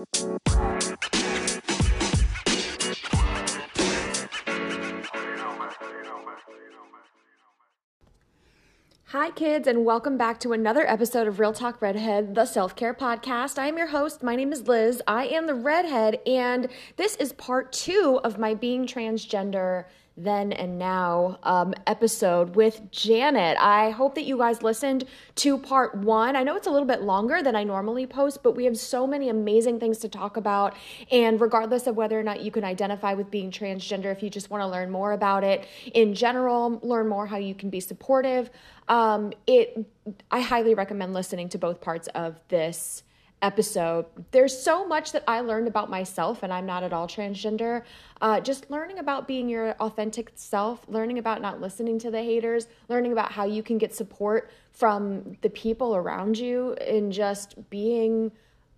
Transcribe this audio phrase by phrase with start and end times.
[0.00, 0.06] Hi,
[9.34, 13.58] kids, and welcome back to another episode of Real Talk Redhead, the self care podcast.
[13.58, 14.22] I am your host.
[14.22, 15.02] My name is Liz.
[15.06, 19.84] I am the redhead, and this is part two of my being transgender
[20.24, 23.56] then and now um, episode with Janet.
[23.58, 25.04] I hope that you guys listened
[25.36, 26.36] to part one.
[26.36, 29.06] I know it's a little bit longer than I normally post, but we have so
[29.06, 30.76] many amazing things to talk about.
[31.10, 34.50] And regardless of whether or not you can identify with being transgender, if you just
[34.50, 38.50] want to learn more about it in general, learn more how you can be supportive,
[38.88, 39.86] um, it
[40.30, 43.04] I highly recommend listening to both parts of this
[43.42, 44.06] episode.
[44.30, 47.82] There's so much that I learned about myself, and I'm not at all transgender.
[48.20, 52.66] Uh, just learning about being your authentic self, learning about not listening to the haters,
[52.88, 58.30] learning about how you can get support from the people around you, and just being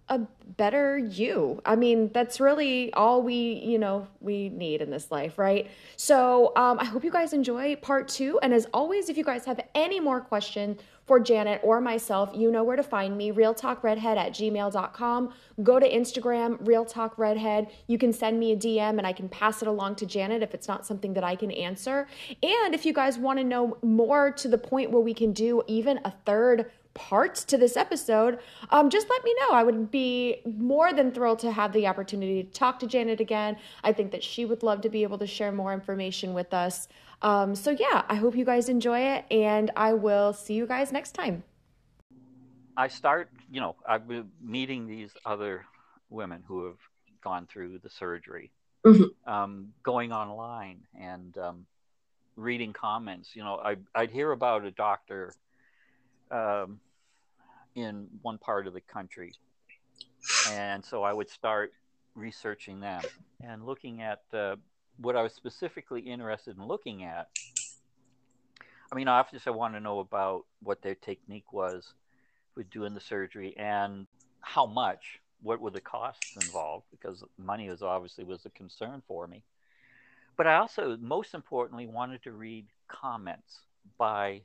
[0.08, 0.18] a
[0.56, 1.62] better you.
[1.64, 5.70] I mean, that's really all we, you know, we need in this life, right?
[5.96, 8.38] So um, I hope you guys enjoy part two.
[8.42, 10.80] And as always, if you guys have any more questions
[11.12, 15.34] for Janet or myself, you know where to find me, realtalkredhead at gmail.com.
[15.62, 17.70] Go to Instagram, Real Talk Redhead.
[17.86, 20.54] You can send me a DM and I can pass it along to Janet if
[20.54, 22.08] it's not something that I can answer.
[22.42, 25.62] And if you guys want to know more to the point where we can do
[25.66, 28.38] even a third parts to this episode,
[28.70, 29.54] um, just let me know.
[29.54, 33.56] I would be more than thrilled to have the opportunity to talk to Janet again.
[33.82, 36.88] I think that she would love to be able to share more information with us.
[37.22, 40.92] Um, so, yeah, I hope you guys enjoy it, and I will see you guys
[40.92, 41.44] next time.
[42.76, 45.64] I start, you know, I've been meeting these other
[46.10, 46.78] women who have
[47.22, 48.50] gone through the surgery,
[48.84, 49.32] mm-hmm.
[49.32, 51.66] um, going online and um,
[52.36, 53.36] reading comments.
[53.36, 55.32] You know, I, I'd hear about a doctor
[56.32, 56.80] um,
[57.74, 59.32] in one part of the country.
[60.50, 61.72] And so I would start
[62.14, 63.02] researching them
[63.40, 64.56] and looking at uh,
[64.96, 67.28] what I was specifically interested in looking at.
[68.90, 71.94] I mean, obviously, I want to know about what their technique was
[72.56, 74.06] with doing the surgery and
[74.40, 79.26] how much, what were the costs involved, because money was obviously was a concern for
[79.26, 79.42] me.
[80.36, 83.60] But I also, most importantly, wanted to read comments
[83.98, 84.42] by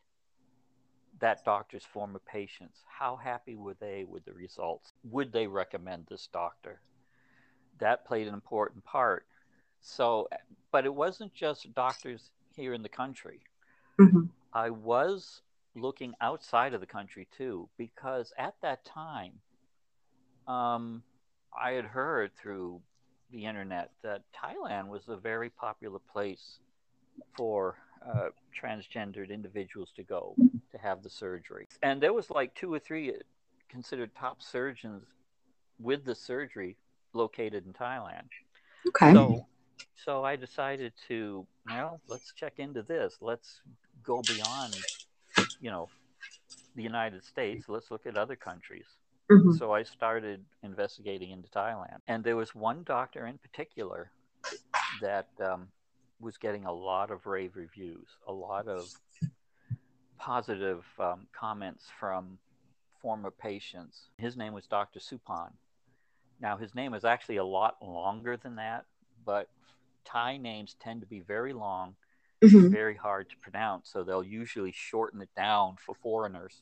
[1.19, 2.83] that doctor's former patients.
[2.87, 4.91] How happy were they with the results?
[5.03, 6.81] Would they recommend this doctor?
[7.79, 9.25] That played an important part.
[9.81, 10.29] So,
[10.71, 13.39] but it wasn't just doctors here in the country.
[13.99, 14.25] Mm-hmm.
[14.53, 15.41] I was
[15.75, 19.33] looking outside of the country too, because at that time,
[20.47, 21.03] um,
[21.59, 22.81] I had heard through
[23.31, 26.59] the internet that Thailand was a very popular place
[27.35, 30.35] for uh, transgendered individuals to go
[30.71, 31.67] to have the surgery.
[31.83, 33.13] And there was like two or three
[33.69, 35.03] considered top surgeons
[35.79, 36.77] with the surgery
[37.13, 38.27] located in Thailand.
[38.87, 39.13] Okay.
[39.13, 39.45] So,
[39.95, 43.17] so I decided to, well, let's check into this.
[43.21, 43.61] Let's
[44.03, 44.75] go beyond,
[45.59, 45.89] you know,
[46.75, 47.65] the United States.
[47.67, 48.85] Let's look at other countries.
[49.31, 49.53] Mm-hmm.
[49.53, 51.97] So I started investigating into Thailand.
[52.07, 54.11] And there was one doctor in particular
[55.01, 55.67] that um,
[56.19, 58.89] was getting a lot of rave reviews, a lot of
[60.17, 62.37] positive um, comments from
[63.01, 64.09] former patients.
[64.17, 64.99] His name was Dr.
[64.99, 65.51] Suporn.
[66.39, 68.85] Now, his name is actually a lot longer than that,
[69.25, 69.49] but
[70.05, 71.95] Thai names tend to be very long,
[72.43, 72.69] mm-hmm.
[72.69, 73.89] very hard to pronounce.
[73.91, 76.61] So they'll usually shorten it down for foreigners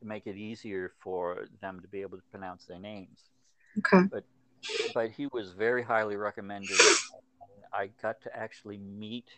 [0.00, 3.20] to make it easier for them to be able to pronounce their names.
[3.78, 4.06] Okay.
[4.10, 4.24] But
[4.94, 6.76] but he was very highly recommended
[7.76, 9.28] I got to actually meet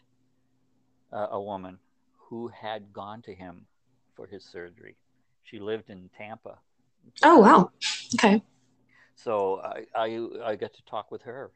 [1.13, 1.79] uh, a woman
[2.17, 3.67] who had gone to him
[4.15, 4.97] for his surgery.
[5.43, 6.59] She lived in Tampa.
[7.23, 7.71] Oh wow!
[8.15, 8.43] Okay.
[9.17, 11.51] So I I, I got to talk with her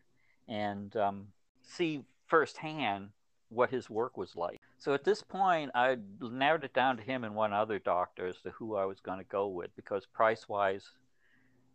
[0.48, 1.26] and um,
[1.62, 3.10] see firsthand
[3.50, 4.60] what his work was like.
[4.78, 8.40] So at this point, I narrowed it down to him and one other doctor as
[8.42, 10.88] to who I was going to go with because price wise,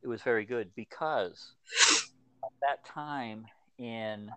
[0.02, 0.72] it was very good.
[0.76, 1.54] Because
[2.44, 3.46] at that time
[3.78, 4.32] in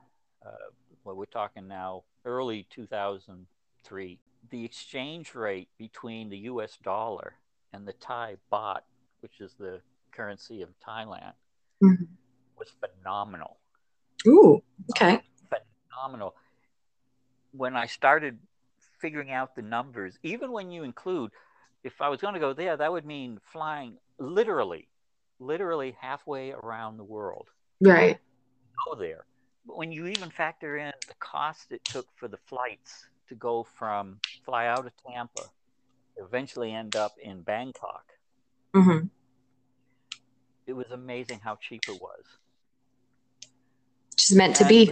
[1.04, 4.18] well, we're talking now early 2003,
[4.50, 7.34] the exchange rate between the US dollar
[7.72, 8.80] and the Thai baht,
[9.20, 9.80] which is the
[10.12, 11.32] currency of Thailand,
[11.82, 12.04] mm-hmm.
[12.58, 13.58] was phenomenal.
[14.26, 15.22] Ooh, okay.
[15.52, 15.56] Uh,
[15.88, 16.34] phenomenal.
[17.52, 18.38] When I started
[19.00, 21.30] figuring out the numbers, even when you include,
[21.82, 24.88] if I was going to go there, that would mean flying literally,
[25.38, 27.48] literally halfway around the world.
[27.80, 28.18] Right.
[28.86, 29.24] Go there.
[29.66, 33.66] But when you even factor in the cost it took for the flights to go
[33.78, 35.44] from fly out of Tampa,
[36.16, 38.04] eventually end up in Bangkok,
[38.74, 39.06] mm-hmm.
[40.66, 42.24] it was amazing how cheap it was.
[44.16, 44.82] Just meant to be.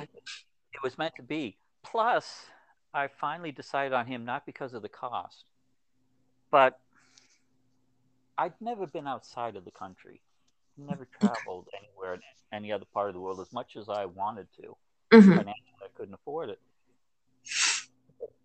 [0.72, 1.56] It was meant to be.
[1.82, 2.46] Plus,
[2.94, 5.44] I finally decided on him not because of the cost,
[6.50, 6.78] but
[8.36, 10.20] I'd never been outside of the country.
[10.80, 12.20] Never traveled anywhere in
[12.52, 14.76] any other part of the world as much as I wanted to.
[15.10, 15.30] Mm-hmm.
[15.30, 16.60] Financially, I couldn't afford it.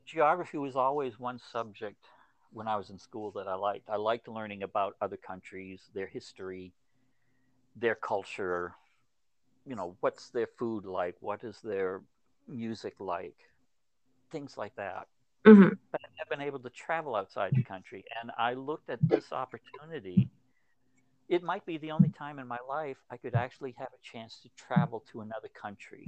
[0.06, 2.03] Geography was always one subject
[2.51, 3.88] when I was in school that I liked.
[3.89, 6.71] I liked learning about other countries, their history,
[7.75, 8.74] their culture.
[9.68, 11.15] You know, what's their food like?
[11.19, 12.01] What is their
[12.47, 13.38] music like?
[14.31, 15.07] Things like that.
[15.45, 15.69] Mm-hmm.
[15.91, 18.06] But I've been able to travel outside the country.
[18.21, 20.30] And I looked at this opportunity.
[21.30, 24.40] It might be the only time in my life I could actually have a chance
[24.44, 26.06] to travel to another country,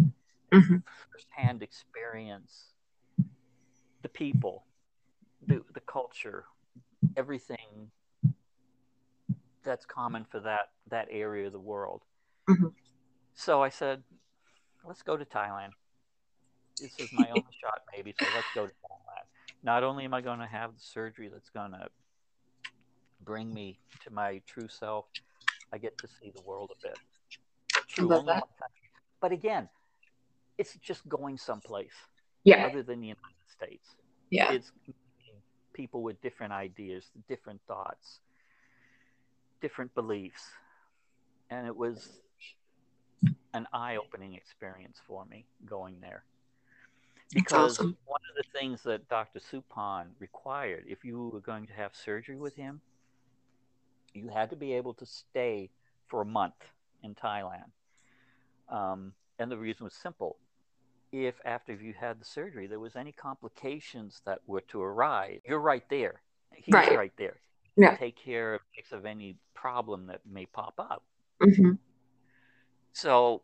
[0.52, 0.78] mm-hmm.
[1.12, 2.74] firsthand experience
[4.02, 4.66] the people,
[5.48, 6.46] the, the culture,
[7.18, 7.90] everything
[9.64, 12.04] that's common for that that area of the world.
[12.50, 12.68] Mm-hmm.
[13.34, 14.04] So I said,
[14.86, 15.72] let's go to Thailand.
[16.80, 18.14] This is my only shot, maybe.
[18.20, 19.26] So let's go to Thailand.
[19.64, 21.88] Not only am I going to have the surgery that's going to
[23.26, 25.06] bring me to my true self,
[25.74, 26.98] I get to see the world a bit.
[27.88, 28.44] True, love that.
[29.20, 29.68] But again,
[30.58, 31.96] it's just going someplace.
[32.44, 32.68] Yeah.
[32.68, 33.96] Other than the United States.
[34.30, 34.52] Yeah.
[34.52, 34.72] It's
[35.74, 38.20] people with different ideas, different thoughts,
[39.62, 40.44] different beliefs.
[41.50, 42.20] And it was
[43.54, 46.24] an eye opening experience for me going there.
[47.34, 47.98] Because awesome.
[48.06, 49.40] one of the things that Dr.
[49.40, 52.82] Suporn required, if you were going to have surgery with him,
[54.16, 55.70] you had to be able to stay
[56.08, 56.56] for a month
[57.04, 57.72] in Thailand.
[58.70, 60.38] Um, and the reason was simple
[61.12, 65.60] if after you had the surgery there was any complications that were to arise, you're
[65.60, 66.22] right there.
[66.54, 67.38] He's right, right there.
[67.78, 67.96] Yeah.
[67.98, 68.60] Take care
[68.92, 71.04] of any problem that may pop up.
[71.42, 71.74] Mm-hmm.
[72.94, 73.42] So,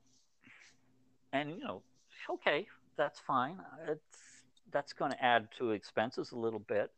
[1.33, 1.81] and you know,
[2.29, 2.67] okay,
[2.97, 3.57] that's fine.
[3.87, 4.19] It's
[4.71, 6.91] that's going to add to expenses a little bit,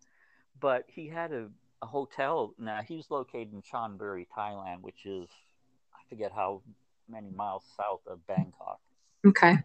[0.60, 1.48] but he had a,
[1.83, 2.53] a hotel.
[2.57, 5.27] Now he's located in Chonburi, Thailand, which is
[5.94, 6.62] I forget how
[7.09, 8.80] many miles south of Bangkok.
[9.27, 9.57] Okay.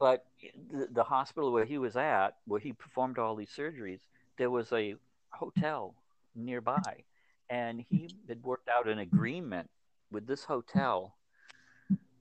[0.00, 0.24] But
[0.70, 4.00] the, the hospital where he was at, where he performed all these surgeries,
[4.38, 4.96] there was a
[5.30, 5.94] hotel
[6.34, 7.04] nearby.
[7.50, 9.68] And he had worked out an agreement
[10.10, 11.14] with this hotel.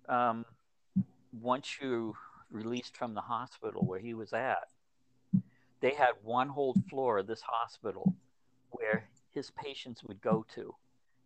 [0.10, 0.46] Um,
[1.42, 2.16] once you
[2.52, 4.68] released from the hospital where he was at,
[5.80, 8.14] they had one whole floor of this hospital
[8.72, 10.74] where his patients would go to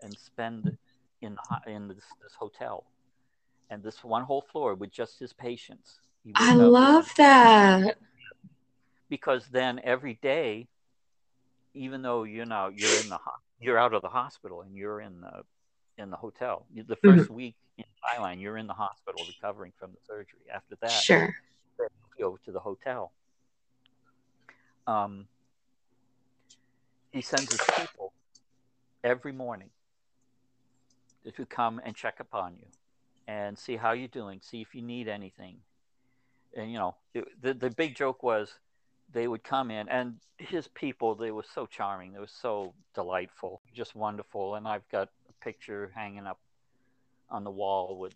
[0.01, 0.77] and spend
[1.21, 2.85] in the, in this, this hotel,
[3.69, 5.99] and this one whole floor with just his patients.
[6.35, 7.97] I love that.
[9.09, 10.67] Because then every day,
[11.73, 13.19] even though you know you're in the
[13.59, 15.43] you're out of the hospital and you're in the
[15.97, 17.33] in the hotel, the 1st mm-hmm.
[17.33, 20.39] week in Thailand, you're in the hospital recovering from the surgery.
[20.53, 21.35] After that, sure,
[21.79, 21.87] you
[22.19, 23.11] go to the hotel.
[24.87, 25.27] Um,
[27.15, 28.11] he sends his people
[29.03, 29.69] every morning
[31.35, 32.67] to come and check upon you
[33.27, 35.55] and see how you're doing, see if you need anything,
[36.55, 36.95] and you know
[37.41, 38.53] the the big joke was
[39.13, 42.11] they would come in and his people they were so charming.
[42.11, 44.55] They were so delightful just wonderful.
[44.55, 46.39] And i've got a picture hanging up
[47.29, 48.13] on the wall with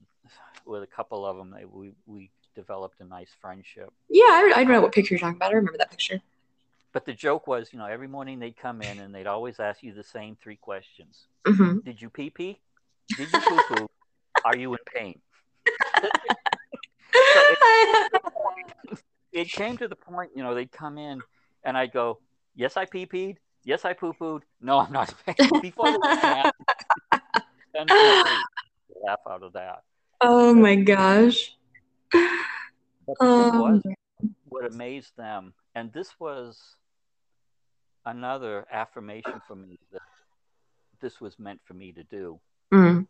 [0.66, 1.52] with a couple of them.
[1.52, 3.92] They, we we developed a nice friendship.
[4.09, 5.52] Yeah I, I don't know what picture you're talking about.
[5.52, 6.21] I remember that picture
[6.94, 9.84] but the joke was you know every morning they'd come in and they'd always ask
[9.84, 11.80] you the same three questions mm-hmm.
[11.80, 12.60] did you pee pee
[13.18, 13.90] did you poo poo
[14.46, 15.19] are you in pain
[17.14, 19.00] it,
[19.31, 21.22] it, came to the point, you know, they'd come in
[21.64, 22.19] and I'd go,
[22.56, 23.38] Yes, I pee peed.
[23.64, 24.42] Yes, I poo pooed.
[24.62, 25.14] No, I'm not.
[25.62, 26.00] Before they
[29.06, 29.84] laugh out of that.
[30.22, 31.56] Oh my gosh.
[32.12, 33.84] But the um, thing was,
[34.50, 36.76] what amazed them, and this was
[38.09, 40.01] another affirmation for me that
[41.01, 42.39] this was meant for me to do.
[42.73, 43.07] Mm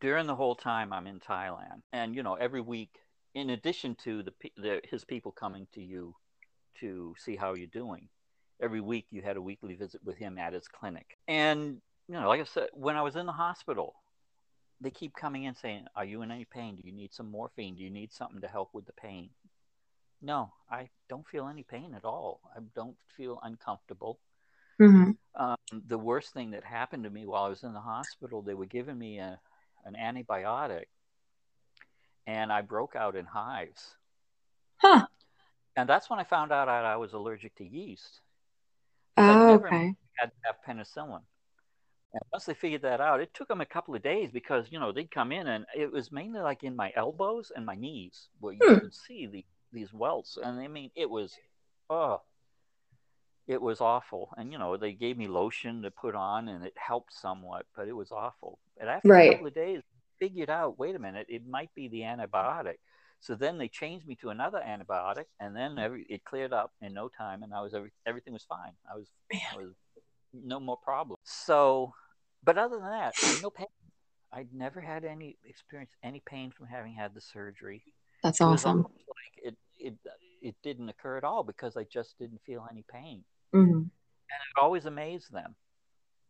[0.00, 3.00] during the whole time I'm in Thailand, and you know, every week,
[3.34, 6.14] in addition to the, the his people coming to you
[6.80, 8.08] to see how you're doing,
[8.60, 11.18] every week you had a weekly visit with him at his clinic.
[11.28, 13.94] And you know, like I said, when I was in the hospital,
[14.80, 16.76] they keep coming in saying, "Are you in any pain?
[16.76, 17.76] Do you need some morphine?
[17.76, 19.30] Do you need something to help with the pain?"
[20.22, 22.40] No, I don't feel any pain at all.
[22.56, 24.20] I don't feel uncomfortable.
[24.80, 25.10] Mm-hmm.
[25.34, 25.56] Um,
[25.88, 28.66] the worst thing that happened to me while I was in the hospital, they were
[28.66, 29.38] giving me a
[29.84, 30.84] an antibiotic
[32.26, 33.96] and I broke out in hives.
[34.76, 35.06] Huh.
[35.76, 38.20] And that's when I found out I was allergic to yeast.
[39.16, 39.94] Oh, okay.
[40.14, 41.22] Had to have penicillin.
[42.14, 44.78] And once they figured that out, it took them a couple of days because you
[44.78, 48.28] know they'd come in and it was mainly like in my elbows and my knees
[48.40, 48.78] where you hmm.
[48.80, 51.32] could see the, these welts, and I mean it was,
[51.90, 52.20] oh,
[53.46, 54.30] it was awful.
[54.36, 57.88] And you know they gave me lotion to put on, and it helped somewhat, but
[57.88, 58.58] it was awful.
[58.80, 59.30] And after right.
[59.30, 59.82] a couple of days,
[60.18, 62.76] figured out, wait a minute, it might be the antibiotic.
[63.20, 66.92] So then they changed me to another antibiotic, and then every it cleared up in
[66.92, 68.72] no time, and I was every, everything was fine.
[68.92, 69.74] I was, I was
[70.32, 71.18] no more problem.
[71.24, 71.92] So,
[72.42, 73.66] but other than that, no pain.
[74.32, 77.82] I'd never had any experience any pain from having had the surgery.
[78.22, 78.80] That's awesome.
[78.80, 79.94] It like it it
[80.40, 83.24] it didn't occur at all because I just didn't feel any pain.
[83.54, 83.72] Mm-hmm.
[83.72, 85.54] And it always amazed them.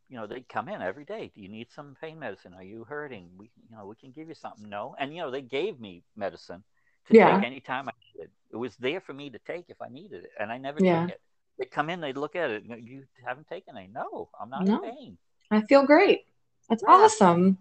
[0.09, 1.31] You know, they'd come in every day.
[1.35, 2.53] Do you need some pain medicine?
[2.55, 3.31] Are you hurting?
[3.37, 4.69] We, you know, we can give you something.
[4.69, 6.63] No, and you know, they gave me medicine
[7.09, 7.37] to yeah.
[7.37, 8.31] take anytime I needed.
[8.51, 11.03] It was there for me to take if I needed it, and I never yeah.
[11.03, 11.21] took it.
[11.59, 12.65] They come in, they look at it.
[12.65, 13.89] You haven't taken any?
[13.93, 14.83] No, I'm not no.
[14.83, 15.19] in pain.
[15.51, 16.27] I feel great.
[16.69, 16.95] That's yeah.
[16.95, 17.59] awesome.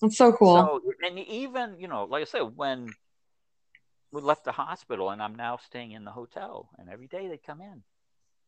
[0.00, 0.56] That's so cool.
[0.56, 2.92] So, and even you know, like I said, when
[4.22, 7.60] left the hospital, and I'm now staying in the hotel, and every day they come
[7.60, 7.82] in.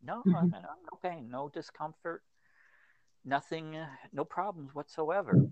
[0.02, 0.37] No, mm-hmm.
[0.37, 2.23] I'm, I'm no pain, no discomfort,
[3.25, 3.76] nothing,
[4.12, 5.50] no problems whatsoever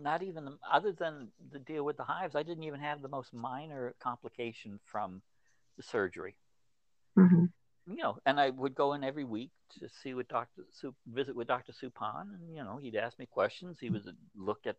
[0.00, 3.08] not even the, other than the deal with the hives, I didn't even have the
[3.08, 5.22] most minor complication from
[5.76, 6.36] the surgery.
[7.18, 7.46] Mm-hmm.
[7.90, 11.34] You know, and I would go in every week to see with Doctor Su, visit
[11.34, 13.78] with Doctor Suporn, and you know, he'd ask me questions.
[13.80, 14.02] He would
[14.36, 14.76] look at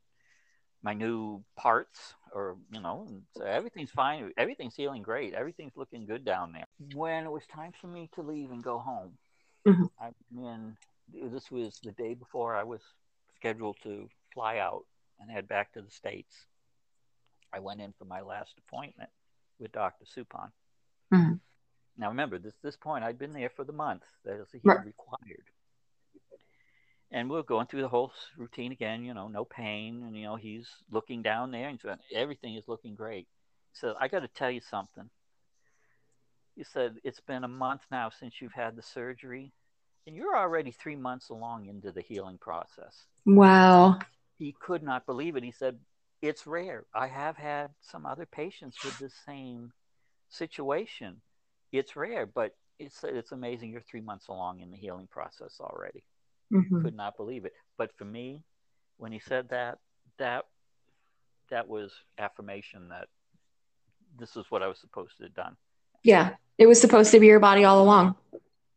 [0.81, 4.31] my new parts, or you know, so everything's fine.
[4.37, 5.33] Everything's feeling great.
[5.33, 6.65] Everything's looking good down there.
[6.93, 9.17] When it was time for me to leave and go home,
[9.67, 9.85] mm-hmm.
[9.99, 10.77] I mean,
[11.31, 12.81] this was the day before I was
[13.35, 14.85] scheduled to fly out
[15.19, 16.35] and head back to the States.
[17.51, 19.09] I went in for my last appointment
[19.59, 20.05] with Dr.
[20.05, 20.51] Suporn.
[21.13, 21.33] Mm-hmm.
[21.97, 24.85] Now remember, this this point I'd been there for the month that he right.
[24.85, 25.43] required.
[27.11, 30.03] And we are going through the whole routine again, you know, no pain.
[30.05, 31.79] And, you know, he's looking down there and
[32.13, 33.27] everything is looking great.
[33.71, 35.09] He said, I got to tell you something.
[36.55, 39.51] He said, It's been a month now since you've had the surgery,
[40.05, 43.05] and you're already three months along into the healing process.
[43.25, 43.99] Wow
[44.39, 45.43] he could not believe it.
[45.43, 45.77] He said,
[46.21, 46.85] It's rare.
[46.95, 49.73] I have had some other patients with the same
[50.29, 51.21] situation.
[51.71, 53.71] It's rare, but it's it's amazing.
[53.71, 56.03] You're three months along in the healing process already.
[56.51, 56.83] Mm-hmm.
[56.83, 57.53] Could not believe it.
[57.77, 58.43] But for me,
[58.97, 59.79] when he said that,
[60.17, 60.45] that
[61.49, 63.07] that was affirmation that
[64.17, 65.55] this is what I was supposed to have done.
[66.03, 68.15] Yeah, it was supposed to be your body all along.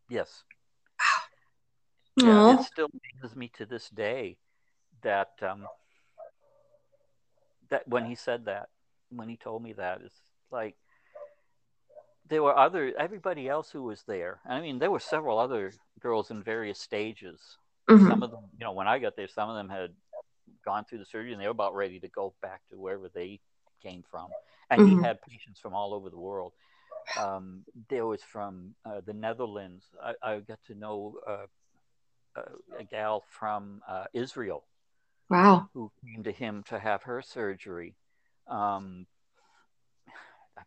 [0.08, 0.44] Yes.
[2.16, 2.50] Wow.
[2.50, 4.36] Yeah, it still amazes me to this day
[5.02, 5.66] that um,
[7.70, 8.68] that when he said that,
[9.10, 10.76] when he told me that, it's like
[12.28, 14.40] there were other everybody else who was there.
[14.46, 17.58] I mean, there were several other girls in various stages.
[17.96, 18.08] Mm-hmm.
[18.08, 19.90] Some of them, you know, when I got there, some of them had
[20.64, 23.40] gone through the surgery and they were about ready to go back to wherever they
[23.82, 24.28] came from.
[24.70, 24.98] And mm-hmm.
[24.98, 26.52] he had patients from all over the world.
[27.18, 29.84] Um, there was from uh, the Netherlands.
[30.02, 31.46] I, I, got to know uh,
[32.36, 32.42] a,
[32.80, 34.64] a gal from uh, Israel
[35.32, 35.70] Wow.
[35.72, 37.94] Who came to him to have her surgery.
[38.48, 39.06] Um,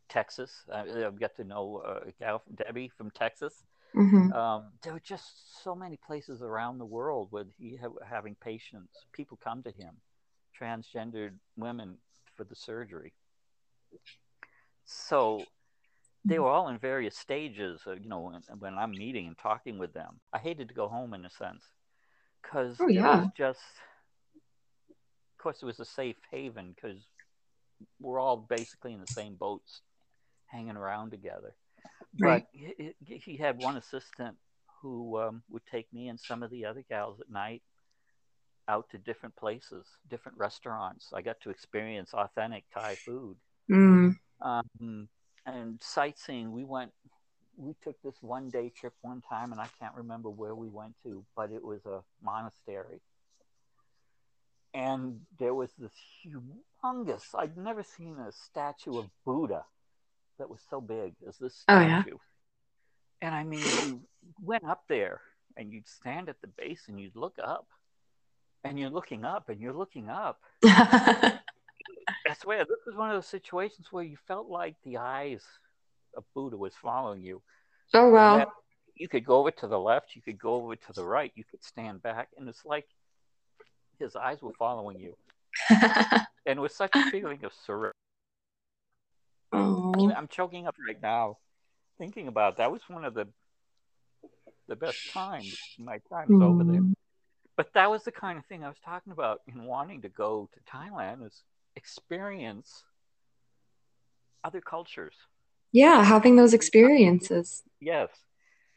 [0.10, 0.52] Texas.
[0.74, 3.64] I, have got to know uh, gal, Debbie from Texas.
[3.96, 4.34] Mm-hmm.
[4.34, 9.06] Um, there were just so many places around the world where he ha- having patients,
[9.14, 9.96] people come to him,
[10.60, 11.98] transgendered women
[12.36, 13.14] for the surgery.
[14.84, 15.44] So
[16.26, 17.82] they were all in various stages.
[17.86, 20.88] Of, you know, when, when, I'm meeting and talking with them, I hated to go
[20.88, 21.64] home in a sense
[22.42, 23.20] because oh, yeah.
[23.20, 23.60] it was just
[24.90, 27.00] Of course, it was a safe haven because
[28.00, 29.82] we're all basically in the same boats,
[30.48, 31.54] hanging around together.
[32.20, 32.46] Right.
[32.54, 34.36] But he, he had one assistant
[34.82, 37.64] who um, would take me and some of the other gals at night
[38.68, 41.12] out to different places, different restaurants.
[41.14, 43.38] I got to experience authentic Thai food.
[43.70, 44.16] Mm.
[44.42, 45.08] Um,
[45.46, 46.92] and sightseeing, we went,
[47.58, 50.96] we took this one day trip one time, and I can't remember where we went
[51.04, 53.02] to, but it was a monastery
[54.76, 59.64] and there was this humongous i'd never seen a statue of buddha
[60.40, 62.20] that was so big as this oh, statue oh,
[63.22, 63.28] yeah?
[63.28, 64.02] and i mean you
[64.42, 65.22] went up there
[65.58, 67.68] and you'd stand at the base and you'd look up
[68.64, 71.40] and you're looking up and you're looking up i
[72.42, 75.44] swear this was one of those situations where you felt like the eyes
[76.16, 77.42] of buddha was following you
[77.94, 78.46] oh wow
[78.96, 81.44] you could go over to the left you could go over to the right you
[81.50, 82.86] could stand back and it's like
[84.00, 85.16] his eyes were following you.
[86.46, 87.94] and with such a feeling of surrender.
[89.52, 90.12] Oh.
[90.16, 91.38] I'm choking up right now
[91.98, 92.58] thinking about it.
[92.58, 93.28] that was one of the
[94.68, 96.44] the best times my times mm.
[96.44, 96.82] over there.
[97.56, 100.50] but that was the kind of thing I was talking about in wanting to go
[100.54, 101.44] to Thailand is
[101.76, 102.84] experience
[104.44, 105.16] other cultures.
[105.72, 107.64] Yeah, having those experiences.
[107.80, 108.10] Yes.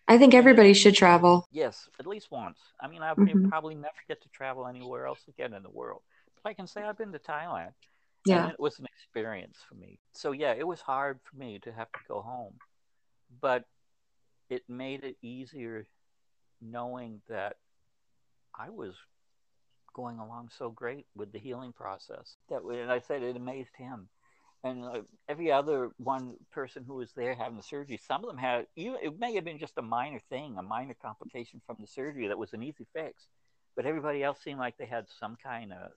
[0.09, 1.47] I think everybody should travel.
[1.53, 2.59] Yes, at least once.
[2.81, 3.49] I mean, I mm-hmm.
[3.49, 6.01] probably never get to travel anywhere else again in the world.
[6.43, 7.73] But I can say I've been to Thailand.
[8.29, 8.51] Yeah.
[8.51, 9.99] it was an experience for me.
[10.13, 12.55] So, yeah, it was hard for me to have to go home.
[13.41, 13.65] But
[14.49, 15.87] it made it easier
[16.61, 17.57] knowing that
[18.59, 18.95] I was
[19.95, 22.37] going along so great with the healing process.
[22.49, 24.09] That and I said it amazed him,
[24.65, 27.99] and every other one person who was there having the surgery.
[28.07, 31.61] Some of them had it may have been just a minor thing, a minor complication
[31.67, 33.27] from the surgery that was an easy fix,
[33.77, 35.91] but everybody else seemed like they had some kind of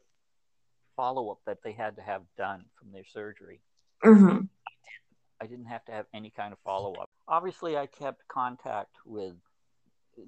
[0.96, 3.62] follow up that they had to have done from their surgery.
[4.04, 4.46] Mm-hmm.
[5.42, 7.10] I didn't have to have any kind of follow up.
[7.28, 9.34] Obviously, I kept contact with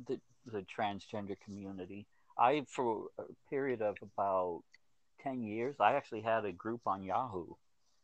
[0.08, 2.05] the the transgender community.
[2.38, 4.63] I, for a period of about
[5.24, 7.53] 10 years, I actually had a group on Yahoo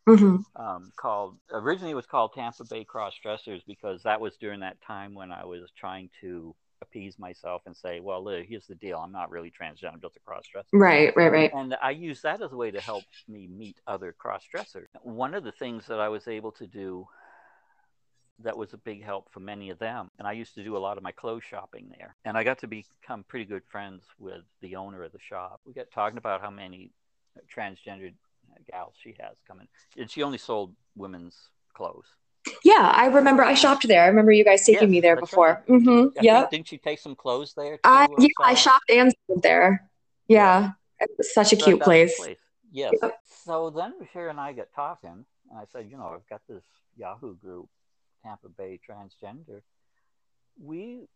[0.07, 0.61] mm-hmm.
[0.61, 4.81] um, called, originally it was called Tampa Bay Cross Dressers because that was during that
[4.81, 8.98] time when I was trying to appease myself and say, well, look, here's the deal.
[8.98, 10.67] I'm not really transgender, I'm just a cross dresser.
[10.74, 11.51] Right, right, right.
[11.53, 14.88] And I use that as a way to help me meet other cross dressers.
[15.01, 17.07] One of the things that I was able to do
[18.41, 20.09] that was a big help for many of them.
[20.17, 22.15] And I used to do a lot of my clothes shopping there.
[22.24, 25.59] And I got to become pretty good friends with the owner of the shop.
[25.65, 26.91] We got talking about how many
[27.53, 28.13] transgendered
[28.71, 29.67] gals she has coming.
[29.98, 31.36] And she only sold women's
[31.74, 32.07] clothes.
[32.63, 34.03] Yeah, I remember I shopped there.
[34.03, 35.63] I remember you guys taking yes, me there before.
[35.67, 35.81] Right.
[35.81, 36.23] Mm-hmm.
[36.23, 36.47] Yeah.
[36.49, 37.77] Didn't you take some clothes there?
[37.77, 39.89] Too, I, yeah, I shopped and sold there.
[40.27, 40.61] Yeah.
[40.61, 40.71] yeah.
[41.01, 42.17] It was such a so cute place.
[42.17, 42.37] place.
[42.71, 42.93] Yes.
[43.01, 43.19] Yep.
[43.45, 46.63] So then Bashir and I get talking, and I said, you know, I've got this
[46.97, 47.69] Yahoo group
[48.23, 49.61] Tampa Bay transgender,
[50.61, 51.07] we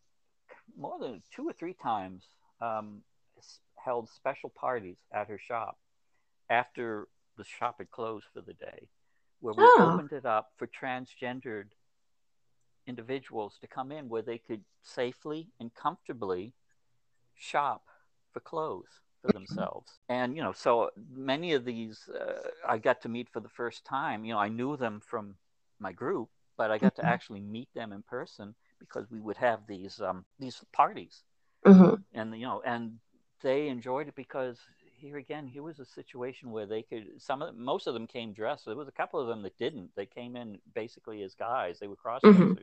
[0.77, 2.23] more than two or three times
[2.61, 3.01] um,
[3.83, 5.77] held special parties at her shop
[6.49, 8.87] after the shop had closed for the day,
[9.44, 9.92] where we oh.
[9.94, 11.66] opened it up for transgendered
[12.88, 16.53] individuals to come in where they could safely and comfortably
[17.36, 17.84] shop
[18.32, 20.00] for clothes for themselves.
[20.08, 23.84] And, you know, so many of these uh, I got to meet for the first
[23.84, 24.24] time.
[24.24, 25.36] You know, I knew them from
[25.77, 27.06] my group, but I got mm-hmm.
[27.06, 31.24] to actually meet them in person because we would have these um, these parties,
[31.66, 31.96] mm-hmm.
[32.14, 33.00] and you know, and
[33.42, 34.58] they enjoyed it because
[35.03, 38.07] here again, here was a situation where they could some of them, most of them
[38.07, 38.66] came dressed.
[38.66, 39.92] There was a couple of them that didn't.
[39.96, 41.79] They came in basically as guys.
[41.79, 42.39] They were cross dressers.
[42.39, 42.61] Mm-hmm.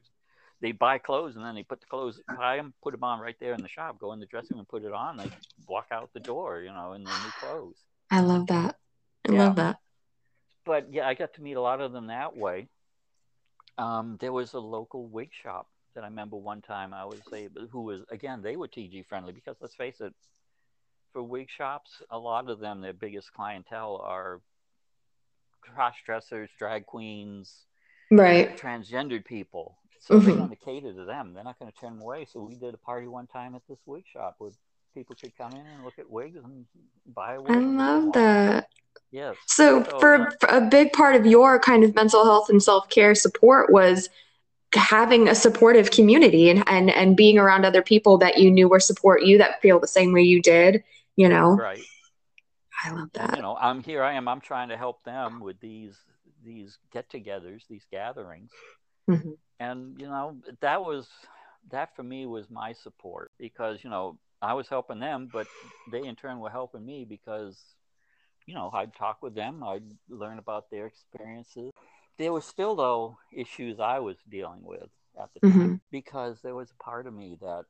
[0.62, 3.36] They buy clothes and then they put the clothes, buy them, put them on right
[3.40, 3.98] there in the shop.
[3.98, 5.16] Go in the dressing room, put it on.
[5.16, 5.30] They
[5.66, 7.78] walk out the door, you know, in their new clothes.
[8.10, 8.76] I love that.
[9.26, 9.38] I yeah.
[9.38, 9.76] love that.
[10.66, 12.68] But yeah, I got to meet a lot of them that way
[13.80, 17.66] um, there was a local wig shop that I remember one time I was able,
[17.66, 20.12] who was again they were TG friendly because let's face it,
[21.12, 24.40] for wig shops, a lot of them their biggest clientele are
[25.60, 27.66] cross dressers, drag queens,
[28.10, 29.76] right, transgendered people.
[30.00, 30.26] So mm-hmm.
[30.26, 31.34] they want to cater to them.
[31.34, 32.26] They're not going to turn them away.
[32.30, 34.50] So we did a party one time at this wig shop where
[34.94, 36.64] people could come in and look at wigs and
[37.14, 37.52] buy a wig.
[37.52, 38.68] I love that.
[39.10, 39.36] Yes.
[39.46, 43.14] So, so for a big part of your kind of mental health and self care
[43.14, 44.08] support was
[44.74, 48.78] having a supportive community and, and and being around other people that you knew were
[48.78, 50.82] support you that feel the same way you did.
[51.16, 51.56] You know.
[51.56, 51.82] Right.
[52.84, 53.36] I love that.
[53.36, 54.02] You know, I'm here.
[54.02, 54.28] I am.
[54.28, 55.96] I'm trying to help them with these
[56.42, 58.50] these get-togethers, these gatherings,
[59.08, 59.32] mm-hmm.
[59.58, 61.08] and you know that was
[61.70, 65.46] that for me was my support because you know I was helping them, but
[65.92, 67.60] they in turn were helping me because
[68.50, 71.72] you know, I'd talk with them, I'd learn about their experiences.
[72.18, 74.88] There were still, though, issues I was dealing with
[75.20, 75.60] at the mm-hmm.
[75.60, 77.64] time because there was a part of me that,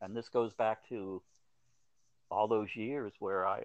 [0.00, 1.20] and this goes back to
[2.30, 3.64] all those years where I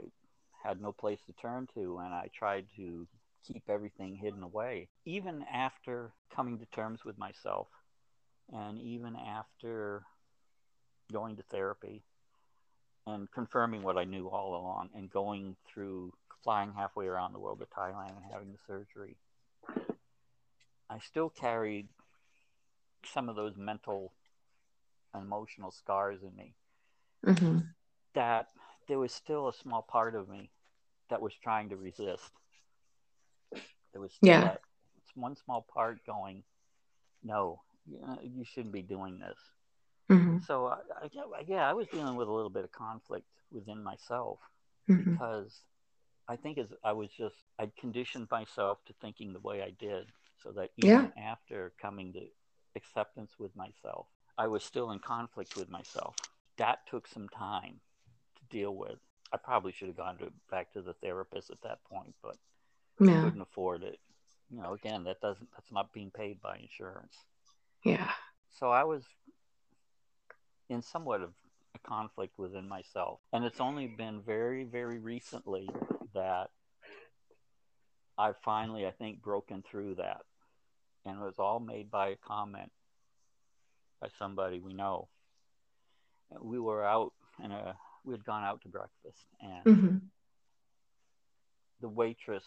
[0.64, 3.08] had no place to turn to and I tried to
[3.46, 4.88] keep everything hidden away.
[5.06, 7.68] Even after coming to terms with myself
[8.52, 10.04] and even after
[11.12, 12.04] going to therapy
[13.06, 17.60] and confirming what I knew all along and going through flying halfway around the world
[17.60, 19.18] to Thailand and having the surgery,
[20.90, 21.88] I still carried
[23.06, 24.14] some of those mental
[25.14, 26.54] and emotional scars in me.
[27.26, 27.60] Mm-hmm.
[28.16, 28.50] That
[28.88, 30.50] there was still a small part of me
[31.10, 32.32] that was trying to resist.
[33.92, 34.42] There was still yeah.
[34.42, 34.62] that
[35.16, 36.44] one small part going,
[37.24, 39.38] no, you shouldn't be doing this.
[40.12, 40.40] Mm-hmm.
[40.46, 44.40] So I, I, yeah, I was dealing with a little bit of conflict within myself
[44.90, 45.12] mm-hmm.
[45.12, 45.62] because
[46.28, 50.08] I think as I was just I'd conditioned myself to thinking the way I did,
[50.42, 51.32] so that even yeah.
[51.32, 52.22] after coming to
[52.76, 56.16] acceptance with myself, I was still in conflict with myself.
[56.58, 57.80] that took some time
[58.54, 59.00] deal with.
[59.34, 62.38] I probably should have gone to back to the therapist at that point, but
[63.00, 63.24] yeah.
[63.24, 64.00] couldn't afford it.
[64.52, 67.16] You know, again, that doesn't that's not being paid by insurance.
[67.84, 68.12] Yeah.
[68.60, 69.04] So I was
[70.70, 71.32] in somewhat of
[71.76, 73.20] a conflict within myself.
[73.32, 75.68] And it's only been very, very recently
[76.14, 76.50] that
[78.18, 80.22] I finally, I think, broken through that.
[81.06, 82.72] And it was all made by a comment
[84.00, 85.08] by somebody we know.
[86.40, 87.54] We were out and
[88.06, 89.98] we had gone out to breakfast and mm-hmm.
[91.82, 92.44] the waitress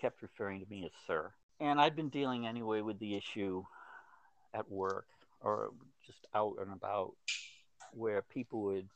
[0.00, 1.30] kept referring to me as sir.
[1.60, 3.62] And I'd been dealing anyway with the issue
[4.54, 5.06] at work
[5.40, 5.70] or
[6.06, 7.12] just out and about
[7.92, 8.88] where people would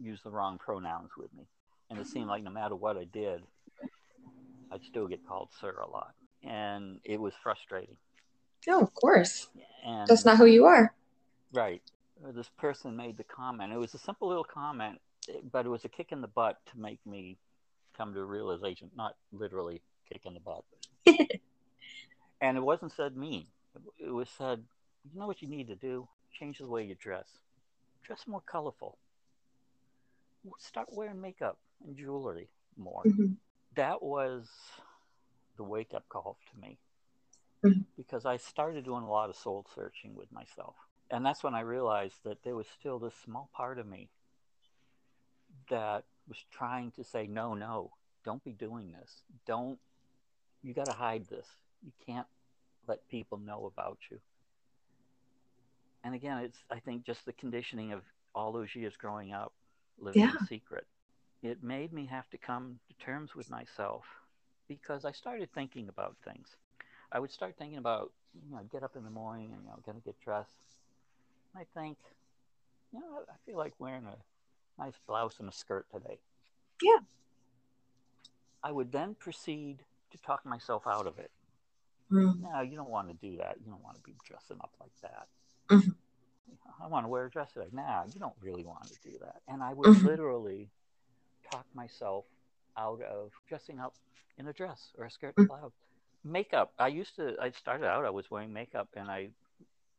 [0.00, 1.44] use the wrong pronouns with me.
[1.90, 3.42] And it seemed like no matter what I did,
[4.72, 6.14] I'd still get called sir a lot.
[6.42, 7.96] And it was frustrating.
[8.66, 9.48] No, of course.
[9.84, 10.94] And That's not who you are.
[11.52, 11.82] Right.
[12.32, 13.72] This person made the comment.
[13.72, 15.00] It was a simple little comment,
[15.50, 17.36] but it was a kick in the butt to make me
[17.96, 20.64] come to a realization, not literally kick in the butt.
[22.40, 23.46] and it wasn't said mean.
[23.98, 24.64] It was said,
[25.12, 26.08] you know what you need to do?
[26.32, 27.28] Change the way you dress.
[28.02, 28.98] Dress more colorful.
[30.58, 33.02] Start wearing makeup and jewelry more.
[33.04, 33.34] Mm-hmm.
[33.76, 34.48] That was
[35.56, 36.78] the wake up call to me
[37.64, 37.80] mm-hmm.
[37.96, 40.74] because I started doing a lot of soul searching with myself.
[41.14, 44.08] And that's when I realized that there was still this small part of me
[45.70, 47.92] that was trying to say, no, no,
[48.24, 49.22] don't be doing this.
[49.46, 49.78] Don't,
[50.62, 51.46] you got to hide this.
[51.84, 52.26] You can't
[52.88, 54.18] let people know about you
[56.04, 58.02] and again, it's I think just the conditioning of
[58.34, 59.52] all those years growing up,
[59.98, 60.32] living yeah.
[60.38, 60.86] in secret.
[61.42, 64.04] It made me have to come to terms with myself
[64.68, 66.56] because I started thinking about things.
[67.10, 69.68] I would start thinking about, you know, I'd get up in the morning and you
[69.68, 70.73] know, gonna get dressed.
[71.56, 71.96] I think,
[72.92, 76.18] you know, I feel like wearing a nice blouse and a skirt today.
[76.82, 76.98] Yeah.
[78.62, 79.78] I would then proceed
[80.10, 81.30] to talk myself out of it.
[82.10, 82.40] Mm.
[82.42, 83.56] No, you don't want to do that.
[83.64, 85.28] You don't want to be dressing up like that.
[85.70, 85.90] Mm-hmm.
[86.82, 87.68] I want to wear a dress today.
[87.72, 89.40] Nah, you don't really want to do that.
[89.48, 90.06] And I would mm-hmm.
[90.06, 90.68] literally
[91.50, 92.24] talk myself
[92.76, 93.94] out of dressing up
[94.38, 95.60] in a dress or a skirt and mm-hmm.
[95.60, 95.72] blouse.
[96.24, 96.72] Makeup.
[96.78, 97.36] I used to.
[97.40, 98.04] I started out.
[98.04, 99.28] I was wearing makeup, and I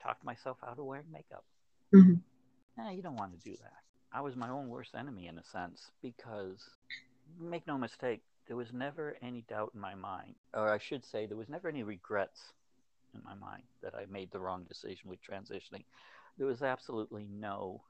[0.06, 1.44] talked myself out of wearing makeup.
[1.94, 2.16] Mm-hmm.
[2.78, 3.74] Nah, you don't want to do that.
[4.14, 6.70] I was my own worst enemy in a sense because,
[7.40, 11.26] make no mistake, there was never any doubt in my mind, or I should say,
[11.26, 12.40] there was never any regrets
[13.14, 15.84] in my mind that I made the wrong decision with transitioning.
[16.38, 17.82] There was absolutely no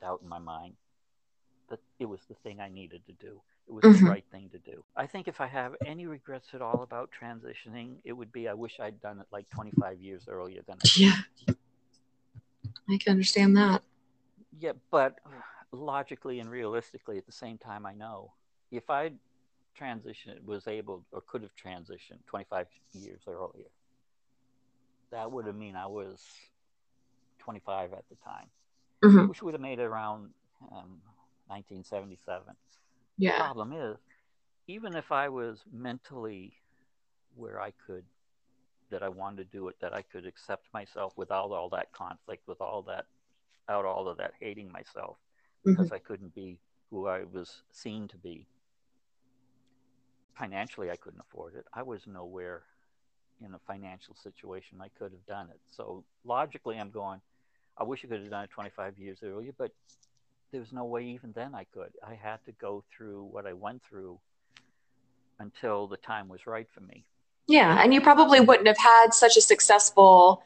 [0.00, 0.74] doubt in my mind
[1.70, 3.40] that it was the thing I needed to do.
[3.68, 4.04] It was mm-hmm.
[4.04, 4.82] the right thing to do.
[4.96, 8.54] I think if I have any regrets at all about transitioning, it would be I
[8.54, 10.96] wish I'd done it like 25 years earlier than I did.
[10.96, 11.54] Yeah.
[12.88, 13.82] I can understand that.
[14.58, 15.18] Yeah, but
[15.70, 18.32] logically and realistically at the same time, I know
[18.70, 19.12] if I
[19.78, 23.68] transitioned, was able or could have transitioned 25 years earlier,
[25.10, 26.24] that would have mean I was
[27.40, 28.46] 25 at the time,
[29.02, 29.28] mm-hmm.
[29.28, 30.30] which would have made it around
[30.72, 31.00] um,
[31.46, 32.54] 1977.
[33.18, 33.32] Yeah.
[33.32, 33.98] The problem is,
[34.66, 36.52] even if I was mentally
[37.34, 38.04] where I could,
[38.90, 42.46] that I wanted to do it, that I could accept myself without all that conflict,
[42.46, 43.06] with all that,
[43.68, 45.16] out all of that hating myself,
[45.66, 45.72] mm-hmm.
[45.72, 46.58] because I couldn't be
[46.90, 48.46] who I was seen to be.
[50.34, 51.66] Financially, I couldn't afford it.
[51.74, 52.62] I was nowhere
[53.44, 55.60] in a financial situation I could have done it.
[55.70, 57.20] So logically, I'm going,
[57.76, 59.72] I wish I could have done it 25 years earlier, but
[60.52, 61.92] there's no way even then I could.
[62.06, 64.18] I had to go through what I went through
[65.38, 67.04] until the time was right for me.
[67.46, 70.42] Yeah, and you probably wouldn't have had such a successful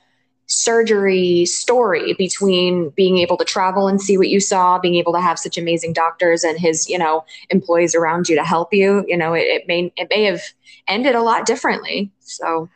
[0.46, 5.20] surgery story between being able to travel and see what you saw, being able to
[5.20, 9.04] have such amazing doctors and his, you know, employees around you to help you.
[9.08, 10.42] You know, it, it may it may have
[10.86, 12.10] ended a lot differently.
[12.20, 12.68] So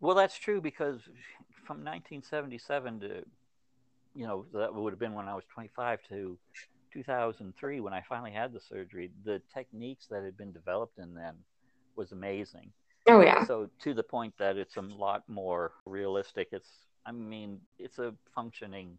[0.00, 1.00] well, that's true because
[1.64, 3.24] from 1977 to,
[4.14, 6.38] you know, that would have been when I was 25 to
[6.92, 9.10] 2003 when I finally had the surgery.
[9.24, 11.34] The techniques that had been developed in then
[11.96, 12.72] was amazing.
[13.08, 13.44] Oh yeah.
[13.44, 16.48] So to the point that it's a lot more realistic.
[16.52, 16.70] It's,
[17.06, 18.98] I mean, it's a functioning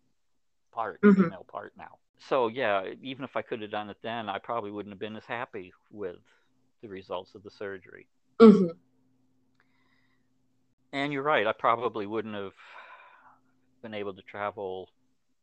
[0.72, 1.24] part, mm-hmm.
[1.24, 1.98] female part now.
[2.20, 5.16] So yeah, even if I could have done it then, I probably wouldn't have been
[5.16, 6.18] as happy with
[6.82, 8.08] the results of the surgery.
[8.40, 8.70] Mm-hmm
[10.92, 11.46] and you're right.
[11.46, 12.54] I probably wouldn't have
[13.82, 14.90] been able to travel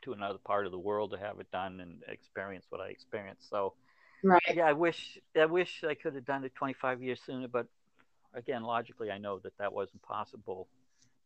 [0.03, 3.49] to another part of the world to have it done and experience what I experienced.
[3.51, 3.75] So,
[4.23, 4.43] right.
[4.55, 7.67] Yeah, I wish I wish I could have done it 25 years sooner, but
[8.35, 10.69] again, logically, I know that that wasn't possible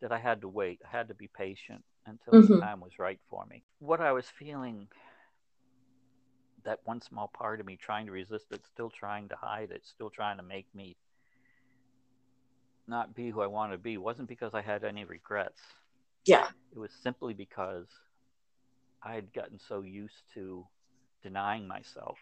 [0.00, 0.80] that I had to wait.
[0.84, 2.54] I had to be patient until mm-hmm.
[2.54, 3.62] the time was right for me.
[3.80, 4.88] What I was feeling,
[6.64, 9.82] that one small part of me trying to resist it, still trying to hide it,
[9.84, 10.96] still trying to make me
[12.88, 15.60] not be who I want to be, wasn't because I had any regrets.
[16.24, 16.48] Yeah.
[16.72, 17.86] It was simply because
[19.02, 20.66] I had gotten so used to
[21.22, 22.18] denying myself.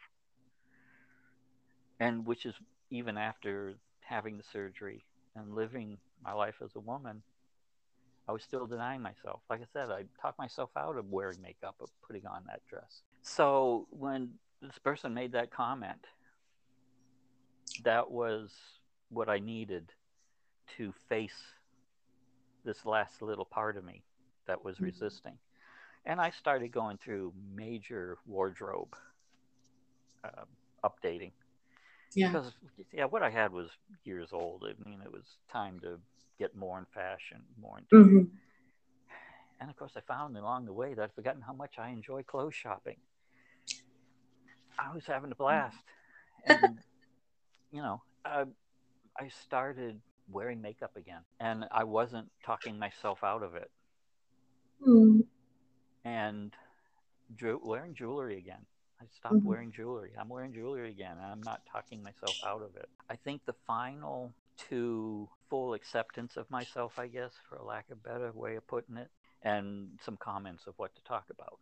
[2.01, 2.55] And which is
[2.91, 7.23] even after having the surgery and living my life as a woman,
[8.29, 9.41] I was still denying myself.
[9.49, 13.03] Like I said, I talked myself out of wearing makeup, of putting on that dress.
[13.23, 16.07] So when this person made that comment,
[17.85, 18.51] that was
[19.09, 19.93] what I needed
[20.77, 21.41] to face
[22.65, 24.03] this last little part of me
[24.47, 24.87] that was mm-hmm.
[24.87, 25.39] resisting.
[26.09, 28.97] And I started going through major wardrobe
[30.25, 30.45] uh,
[30.83, 31.33] updating.
[32.15, 32.29] Yeah.
[32.29, 32.53] Because
[32.93, 33.69] yeah, what I had was
[34.05, 34.65] years old.
[34.65, 36.01] I mean, it was time to
[36.39, 37.95] get more in fashion, more into.
[37.95, 38.25] Mm-hmm.
[39.61, 42.23] And of course, I found along the way that I'd forgotten how much I enjoy
[42.23, 42.97] clothes shopping.
[44.79, 45.77] I was having a blast,
[46.47, 46.79] and
[47.71, 48.45] you know, I,
[49.19, 53.71] I started wearing makeup again, and I wasn't talking myself out of it.
[54.87, 55.25] Mm.
[56.09, 56.53] And
[57.63, 58.65] wearing jewelry again.
[59.01, 59.49] I stopped mm-hmm.
[59.49, 60.11] wearing jewelry.
[60.19, 62.89] I'm wearing jewelry again, and I'm not talking myself out of it.
[63.11, 64.33] I think the final
[64.69, 68.97] to full acceptance of myself, I guess, for a lack of better way of putting
[68.97, 69.09] it,
[69.43, 71.59] and some comments of what to talk about.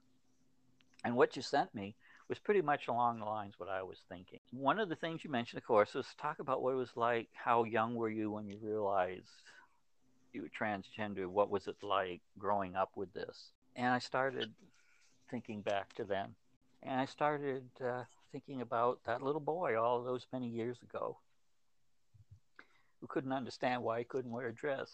[1.04, 1.94] And what you sent me
[2.28, 4.40] was pretty much along the lines what I was thinking.
[4.52, 7.28] One of the things you mentioned, of course, was talk about what it was like.
[7.34, 9.42] How young were you when you realized
[10.32, 11.26] you were transgender?
[11.26, 13.50] What was it like growing up with this?
[13.76, 14.52] And I started
[15.30, 16.34] thinking back to then.
[16.82, 21.18] And I started uh, thinking about that little boy all those many years ago
[23.00, 24.90] who couldn't understand why he couldn't wear a dress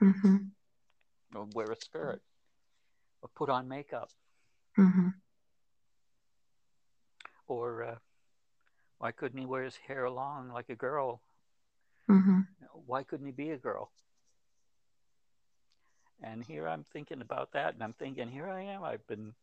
[0.00, 0.36] mm-hmm.
[1.34, 2.22] or wear a skirt
[3.22, 4.10] or put on makeup.
[4.78, 5.08] Mm-hmm
[7.52, 7.94] or uh,
[8.98, 11.20] why couldn't he wear his hair long like a girl?
[12.08, 12.40] Mm-hmm.
[12.86, 13.90] Why couldn't he be a girl?
[16.22, 18.84] And here I'm thinking about that, and I'm thinking, here I am.
[18.84, 19.34] I've been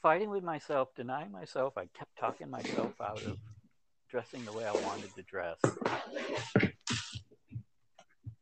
[0.00, 1.76] fighting with myself, denying myself.
[1.76, 3.38] I kept talking myself out of
[4.10, 5.58] dressing the way I wanted to dress.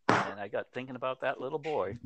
[0.08, 1.98] And I got thinking about that little boy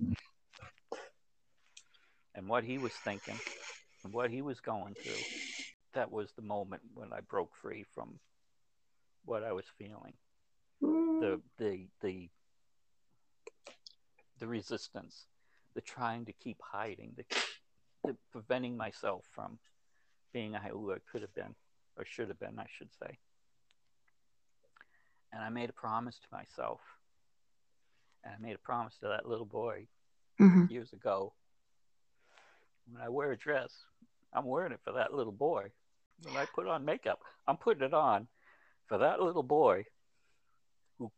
[2.35, 3.39] and what he was thinking
[4.05, 5.13] and what he was going through
[5.95, 8.19] that was the moment when I broke free from
[9.25, 10.13] what I was feeling.
[10.81, 12.29] The the the
[14.39, 15.27] the resistance,
[15.75, 17.25] the trying to keep hiding, the,
[18.05, 19.59] the preventing myself from
[20.33, 21.55] being a who I could have been
[21.97, 23.19] or should have been, I should say.
[25.33, 26.81] And I made a promise to myself.
[28.25, 29.87] And I made a promise to that little boy
[30.41, 30.67] mm-hmm.
[30.71, 31.33] years ago.
[32.91, 33.73] When I wear a dress,
[34.33, 35.71] I'm wearing it for that little boy
[36.23, 38.27] when I put on makeup, I'm putting it on
[38.87, 39.85] for that little boy
[40.99, 41.11] who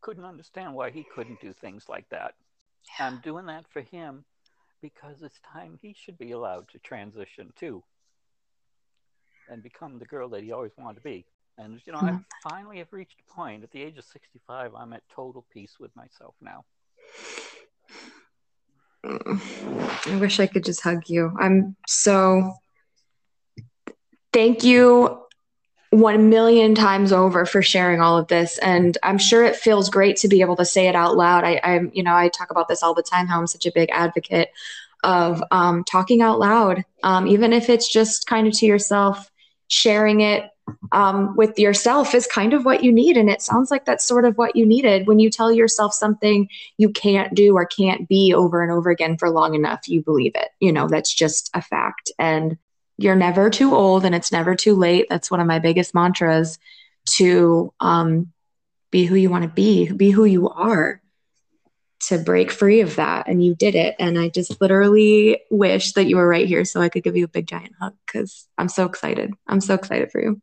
[0.00, 2.34] couldn't understand why he couldn't do things like that.
[2.98, 3.06] Yeah.
[3.06, 4.24] I'm doing that for him
[4.82, 7.82] because it's time he should be allowed to transition too
[9.50, 11.26] and become the girl that he always wanted to be.
[11.58, 12.16] And, you know, mm-hmm.
[12.16, 15.76] I finally have reached a point at the age of 65, I'm at total peace
[15.78, 16.64] with myself now.
[19.04, 21.32] I wish I could just hug you.
[21.38, 22.54] I'm so
[24.32, 25.22] thank you
[25.90, 28.58] one million times over for sharing all of this.
[28.58, 31.44] And i'm sure it feels great to be able to say it out loud.
[31.44, 33.72] I, i'm you know i talk about this all the time how i'm such a
[33.74, 34.50] big advocate
[35.02, 39.30] of um, talking out loud um, even if it's just kind of to yourself.
[39.68, 40.50] Sharing it
[40.92, 43.16] um, with yourself is kind of what you need.
[43.16, 45.06] And it sounds like that's sort of what you needed.
[45.06, 49.16] When you tell yourself something you can't do or can't be over and over again
[49.16, 50.48] for long enough you believe it.
[50.60, 52.10] You know that's just a fact.
[52.18, 52.58] And
[53.00, 55.06] you're never too old and it's never too late.
[55.08, 56.58] That's one of my biggest mantras
[57.12, 58.32] to um,
[58.90, 61.00] be who you want to be, be who you are,
[62.00, 63.26] to break free of that.
[63.26, 63.96] And you did it.
[63.98, 67.24] And I just literally wish that you were right here so I could give you
[67.24, 69.32] a big giant hug because I'm so excited.
[69.46, 70.42] I'm so excited for you.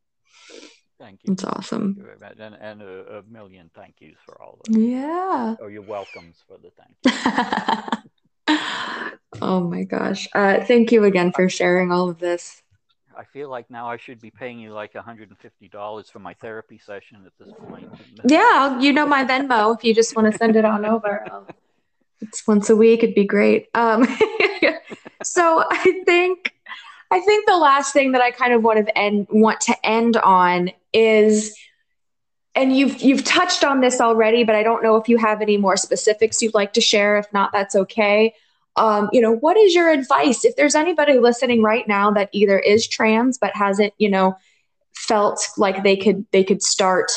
[0.99, 1.33] Thank you.
[1.33, 1.95] It's awesome.
[1.95, 2.07] You
[2.39, 5.55] and, and a, a, million thank yous for all of Yeah.
[5.59, 6.95] Or your welcomes for the thank
[8.03, 8.09] you.
[9.41, 10.27] Oh my gosh.
[10.33, 12.61] Uh, thank you again for sharing all of this.
[13.17, 17.25] I feel like now I should be paying you like $150 for my therapy session
[17.25, 17.89] at this point.
[18.25, 21.25] Yeah, you know my Venmo if you just want to send it on over.
[22.21, 23.69] it's once a week, it'd be great.
[23.73, 24.05] Um,
[25.23, 26.53] so I think
[27.09, 30.17] I think the last thing that I kind of want to end want to end
[30.17, 31.57] on is
[32.53, 35.57] and you've you've touched on this already, but I don't know if you have any
[35.57, 37.17] more specifics you'd like to share.
[37.17, 38.33] If not, that's okay.
[38.77, 42.59] Um, you know, what is your advice if there's anybody listening right now that either
[42.59, 44.37] is trans but hasn't, you know,
[44.95, 47.11] felt like they could they could start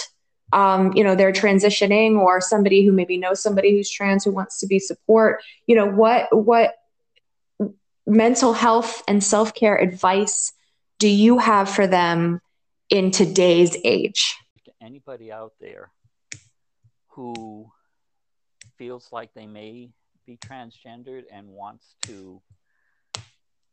[0.52, 4.58] um, you know, they're transitioning or somebody who maybe knows somebody who's trans who wants
[4.60, 6.74] to be support, you know, what what
[8.06, 10.52] mental health and self-care advice
[10.98, 12.40] do you have for them
[12.88, 14.36] in today's age?
[14.64, 15.90] to Anybody out there
[17.08, 17.70] who
[18.76, 19.90] feels like they may
[20.30, 22.40] be transgendered and wants to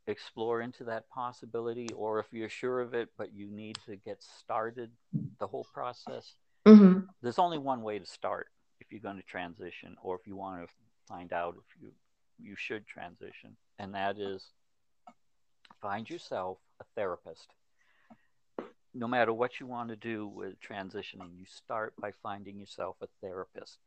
[0.07, 4.23] explore into that possibility, or if you're sure of it, but you need to get
[4.23, 4.89] started
[5.39, 6.33] the whole process,
[6.65, 7.01] mm-hmm.
[7.21, 8.47] there's only one way to start
[8.79, 10.67] if you're going to transition, or if you want to
[11.07, 11.91] find out if you
[12.39, 14.45] you should transition, and that is
[15.81, 17.47] find yourself a therapist.
[18.93, 23.07] No matter what you want to do with transitioning, you start by finding yourself a
[23.21, 23.77] therapist.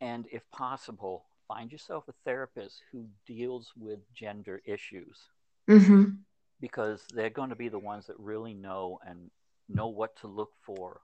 [0.00, 5.18] And if possible, find yourself a therapist who deals with gender issues.
[5.68, 6.04] Mm-hmm.
[6.60, 9.30] Because they're going to be the ones that really know and
[9.68, 11.00] know what to look for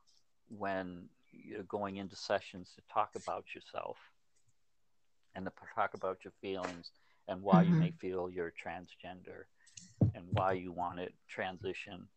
[0.49, 3.97] when you're going into sessions to talk about yourself
[5.35, 6.91] and to talk about your feelings
[7.29, 7.75] and why mm-hmm.
[7.75, 9.45] you may feel you're transgender
[10.15, 12.09] and why you want to transition.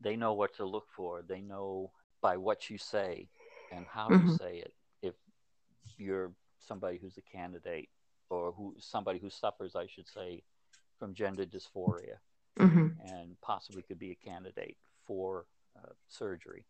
[0.00, 1.22] They know what to look for.
[1.26, 3.28] They know by what you say
[3.72, 4.28] and how mm-hmm.
[4.28, 4.74] you say it.
[5.02, 5.14] If
[5.96, 6.32] you're
[6.66, 7.88] somebody who's a candidate
[8.30, 10.42] or who somebody who suffers, I should say,
[10.98, 12.18] from gender dysphoria
[12.58, 12.88] mm-hmm.
[13.06, 14.76] and possibly could be a candidate
[15.06, 16.64] for uh, surgery.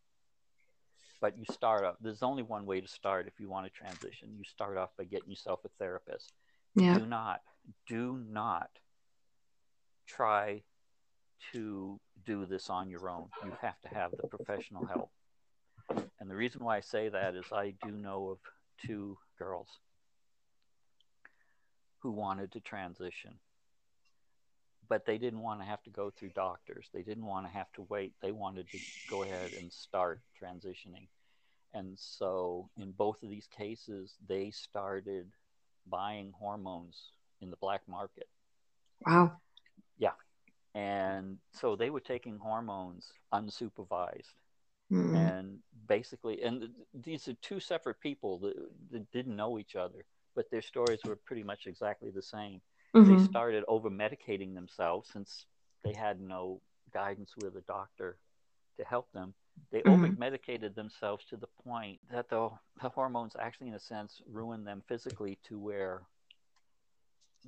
[1.20, 4.34] But you start off, there's only one way to start if you want to transition.
[4.36, 6.32] You start off by getting yourself a therapist.
[6.74, 6.98] Yeah.
[6.98, 7.40] Do not,
[7.88, 8.68] do not
[10.06, 10.62] try
[11.52, 13.28] to do this on your own.
[13.44, 15.10] You have to have the professional help.
[16.20, 18.38] And the reason why I say that is I do know of
[18.86, 19.68] two girls
[22.06, 23.34] who wanted to transition
[24.88, 26.88] but they didn't want to have to go through doctors.
[26.92, 28.12] They didn't want to have to wait.
[28.22, 28.78] They wanted to
[29.10, 31.08] go ahead and start transitioning.
[31.74, 35.26] And so, in both of these cases, they started
[35.88, 38.28] buying hormones in the black market.
[39.04, 39.32] Wow.
[39.98, 40.12] Yeah.
[40.74, 44.34] And so they were taking hormones unsupervised.
[44.92, 45.16] Mm-hmm.
[45.16, 48.54] And basically, and these are two separate people that,
[48.92, 50.04] that didn't know each other,
[50.36, 52.60] but their stories were pretty much exactly the same
[52.96, 53.16] mm-hmm.
[53.16, 55.46] they started over medicating themselves since
[55.84, 56.60] they had no
[56.92, 58.16] guidance with a doctor
[58.78, 59.34] to help them.
[59.70, 60.04] They mm-hmm.
[60.04, 62.50] over medicated themselves to the point that the,
[62.82, 66.02] the hormones actually, in a sense, ruin them physically to where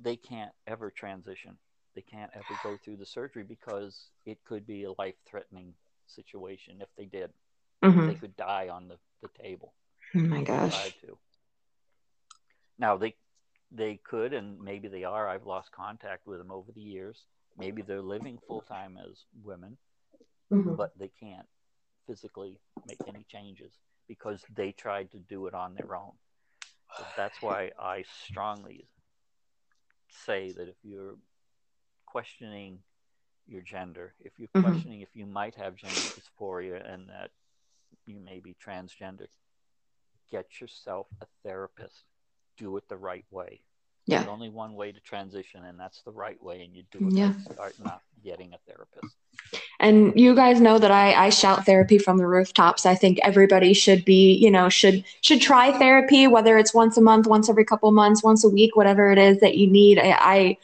[0.01, 1.57] they can't ever transition.
[1.95, 5.73] They can't ever go through the surgery because it could be a life threatening
[6.07, 7.31] situation if they did.
[7.83, 8.07] Mm-hmm.
[8.07, 9.73] They could die on the, the table.
[10.15, 10.93] Oh my gosh.
[12.79, 13.15] Now they
[13.71, 15.29] they could, and maybe they are.
[15.29, 17.25] I've lost contact with them over the years.
[17.57, 19.77] Maybe they're living full time as women,
[20.51, 20.75] mm-hmm.
[20.75, 21.45] but they can't
[22.07, 23.73] physically make any changes
[24.07, 26.13] because they tried to do it on their own.
[26.97, 28.87] So that's why I strongly
[30.25, 31.17] say that if you're
[32.07, 32.79] questioning
[33.45, 34.67] your gender, if you're mm-hmm.
[34.67, 37.29] questioning if you might have gender dysphoria and that
[38.07, 39.27] you may be transgender,
[40.31, 42.05] get yourself a therapist
[42.59, 43.61] do it the right way.
[44.05, 44.19] Yeah.
[44.19, 46.63] There's only one way to transition, and that's the right way.
[46.63, 47.33] And you do it yeah.
[47.51, 49.15] start not getting a therapist.
[49.79, 52.85] And you guys know that I, I shout therapy from the rooftops.
[52.85, 57.01] I think everybody should be, you know, should should try therapy, whether it's once a
[57.01, 59.99] month, once every couple months, once a week, whatever it is that you need.
[59.99, 60.57] I, I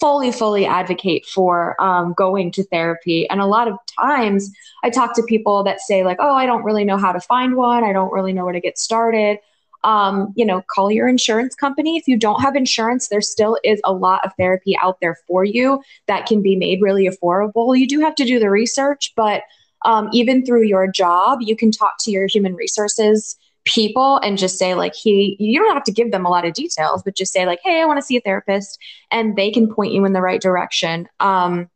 [0.00, 3.28] fully, fully advocate for um, going to therapy.
[3.28, 4.50] And a lot of times
[4.84, 7.56] I talk to people that say, like, oh, I don't really know how to find
[7.56, 7.84] one.
[7.84, 9.38] I don't really know where to get started
[9.84, 11.96] um, you know, call your insurance company.
[11.96, 15.44] If you don't have insurance, there still is a lot of therapy out there for
[15.44, 17.76] you that can be made really affordable.
[17.76, 19.42] You do have to do the research, but
[19.84, 24.58] um, even through your job, you can talk to your human resources people and just
[24.58, 27.32] say like he you don't have to give them a lot of details but just
[27.32, 28.76] say like hey i want to see a therapist
[29.12, 31.70] and they can point you in the right direction um,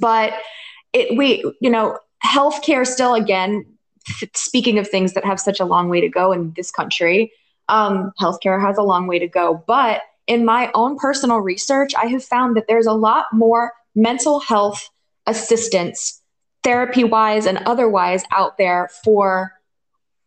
[0.00, 0.32] but
[0.94, 3.64] it we you know healthcare still again
[4.34, 7.32] speaking of things that have such a long way to go in this country,
[7.68, 9.62] um, healthcare has a long way to go.
[9.66, 14.40] But in my own personal research, I have found that there's a lot more mental
[14.40, 14.88] health
[15.26, 16.20] assistance,
[16.62, 19.52] therapy wise and otherwise, out there for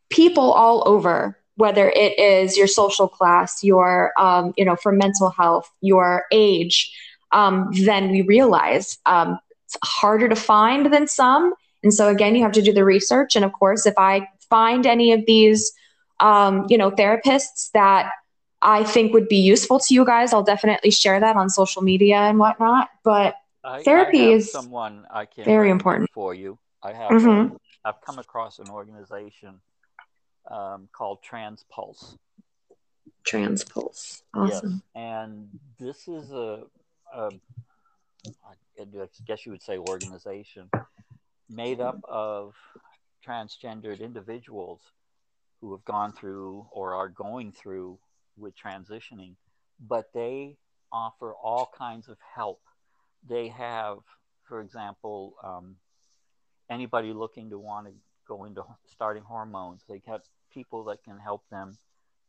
[0.10, 1.38] people all over.
[1.58, 6.94] Whether it is your social class, your, um, you know, for mental health, your age,
[7.32, 8.98] um, than we realize.
[9.06, 11.54] Um, it's harder to find than some,
[11.86, 13.36] and so again, you have to do the research.
[13.36, 15.72] And of course, if I find any of these,
[16.20, 18.12] um, you know, therapists that
[18.60, 22.18] I think would be useful to you guys, I'll definitely share that on social media
[22.18, 22.90] and whatnot.
[23.04, 26.58] But I, therapy I is someone I can very important for you.
[26.82, 27.56] I have mm-hmm.
[27.86, 29.62] I've come across an organization
[30.50, 32.18] um, called Transpulse.
[33.28, 34.82] Transpulse, awesome.
[34.96, 35.04] Yes.
[35.04, 36.64] And this is a,
[37.14, 37.30] a
[38.50, 40.68] I guess you would say organization
[41.50, 42.56] made up of
[43.26, 44.82] transgendered individuals
[45.62, 47.98] who have gone through or are going through
[48.38, 49.36] with transitioning,
[49.80, 50.58] but they
[50.92, 52.62] offer all kinds of help.
[53.28, 54.00] They have,
[54.44, 55.76] for example, um,
[56.70, 57.94] anybody looking to want to
[58.28, 60.22] go into starting hormones, they have
[60.54, 61.78] people that can help them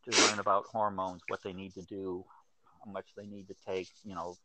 [0.05, 2.25] to learn about hormones, what they need to do,
[2.85, 4.37] how much they need to take, you know,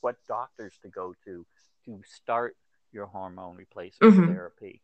[0.00, 1.46] what doctors to go to
[1.84, 2.56] to start
[2.92, 4.32] your hormone replacement mm-hmm.
[4.32, 4.82] therapy.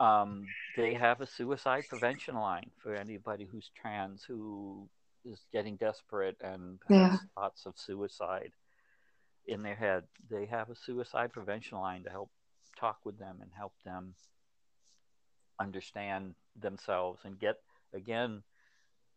[0.00, 4.88] Um, they have a suicide prevention line for anybody who's trans who
[5.24, 7.10] is getting desperate and yeah.
[7.10, 8.52] has thoughts of suicide
[9.46, 10.04] in their head.
[10.30, 12.30] They have a suicide prevention line to help
[12.78, 14.14] talk with them and help them
[15.60, 17.56] understand themselves and get
[17.92, 18.42] again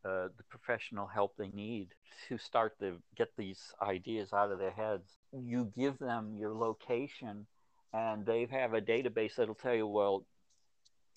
[0.04, 1.90] uh, the professional help they need
[2.28, 5.12] to start to get these ideas out of their heads.
[5.32, 7.46] You give them your location,
[7.94, 10.26] and they have a database that'll tell you, well,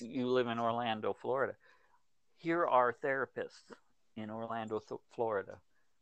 [0.00, 1.54] you live in Orlando, Florida.
[2.38, 3.72] Here are therapists
[4.16, 4.82] in Orlando,
[5.14, 5.58] Florida,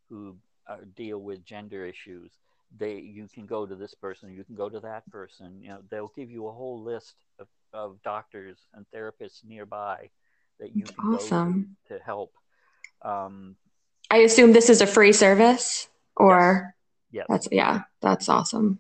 [0.08, 2.32] who uh, deal with gender issues.
[2.78, 5.60] They, you can go to this person, you can go to that person.
[5.60, 10.08] You know, they'll give you a whole list of, of doctors and therapists nearby
[10.58, 11.76] that you can awesome.
[11.88, 12.32] go to, to help.
[13.02, 13.56] Um,
[14.10, 16.74] I assume this is a free service, or
[17.10, 17.20] yes.
[17.20, 17.26] yes.
[17.28, 18.78] that's yeah, that's awesome.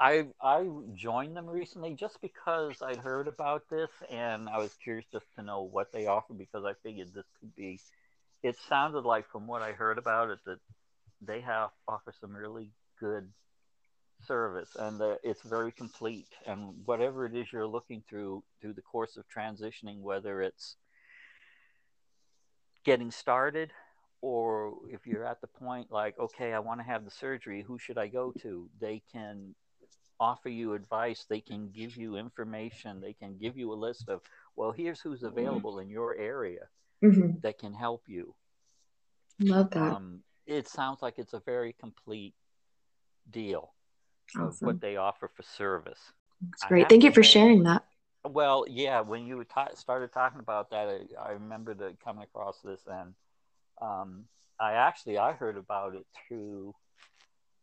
[0.00, 5.06] I I joined them recently just because I'd heard about this and I was curious
[5.10, 7.80] just to know what they offer because I figured this could be.
[8.42, 10.60] It sounded like from what I heard about it that
[11.20, 12.70] they have offer some really
[13.00, 13.28] good
[14.24, 18.82] service and uh, it's very complete and whatever it is you're looking through through the
[18.82, 20.76] course of transitioning whether it's
[22.84, 23.70] getting started
[24.20, 27.78] or if you're at the point like okay i want to have the surgery who
[27.78, 29.54] should i go to they can
[30.20, 34.20] offer you advice they can give you information they can give you a list of
[34.56, 36.68] well here's who's available in your area
[37.02, 37.38] mm-hmm.
[37.42, 38.34] that can help you.
[39.40, 39.92] Love that.
[39.92, 42.34] Um, it sounds like it's a very complete
[43.30, 43.72] deal
[44.36, 44.48] awesome.
[44.48, 46.00] of what they offer for service.
[46.40, 46.88] That's great.
[46.88, 47.84] thank you for say, sharing that.
[48.24, 52.60] Well, yeah, when you ta- started talking about that, I, I remember the, coming across
[52.62, 53.14] this, and
[53.80, 54.24] um,
[54.58, 56.74] I actually I heard about it through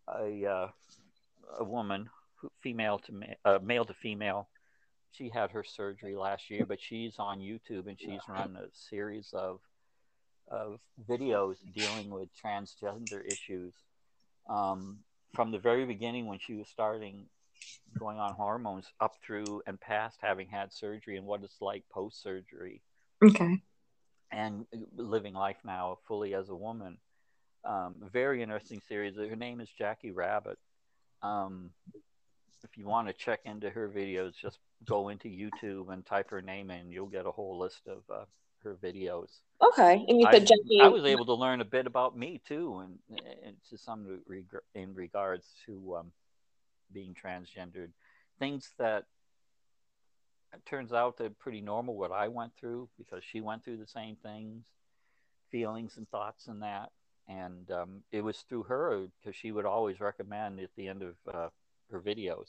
[0.08, 0.68] a uh,
[1.60, 2.10] a woman,
[2.62, 4.50] female to ma- uh, male to female.
[5.12, 9.30] She had her surgery last year, but she's on YouTube and she's run a series
[9.34, 9.60] of
[10.48, 10.80] of
[11.10, 13.74] videos dealing with transgender issues.
[14.50, 15.00] Um,
[15.34, 17.26] from the very beginning, when she was starting
[17.98, 22.22] going on hormones up through and past having had surgery and what it's like post
[22.22, 22.82] surgery.
[23.24, 23.62] Okay.
[24.32, 24.66] And
[24.96, 26.98] living life now fully as a woman.
[27.64, 29.16] Um, very interesting series.
[29.16, 30.58] Her name is Jackie Rabbit.
[31.22, 31.72] Um,
[32.66, 36.42] if you want to check into her videos, just go into YouTube and type her
[36.42, 36.92] name in.
[36.92, 38.26] You'll get a whole list of uh,
[38.64, 39.30] her videos.
[39.62, 40.82] Okay, and you said I, Jackie.
[40.82, 43.00] I was able to learn a bit about me too, and,
[43.46, 46.12] and to some reg- in regards to um,
[46.92, 47.90] being transgendered,
[48.40, 49.06] things that
[50.54, 53.88] it turns out they're pretty normal what I went through because she went through the
[53.88, 54.64] same things,
[55.52, 56.92] feelings and thoughts and that.
[57.28, 61.16] And um, it was through her because she would always recommend at the end of
[61.34, 61.50] uh,
[61.92, 62.48] her videos.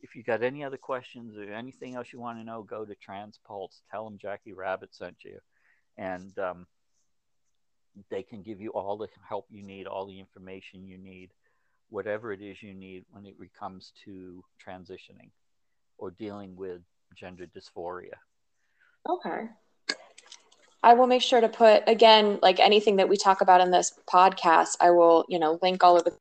[0.00, 2.94] If you got any other questions or anything else you want to know, go to
[2.94, 3.80] Transpulse.
[3.90, 5.38] Tell them Jackie Rabbit sent you,
[5.96, 6.66] and um,
[8.10, 11.30] they can give you all the help you need, all the information you need
[11.88, 15.30] whatever it is you need when it comes to transitioning
[15.98, 16.80] or dealing with
[17.14, 18.14] gender dysphoria.
[19.08, 19.48] Okay.
[20.82, 23.98] I will make sure to put again, like anything that we talk about in this
[24.08, 26.16] podcast, I will, you know, link all of the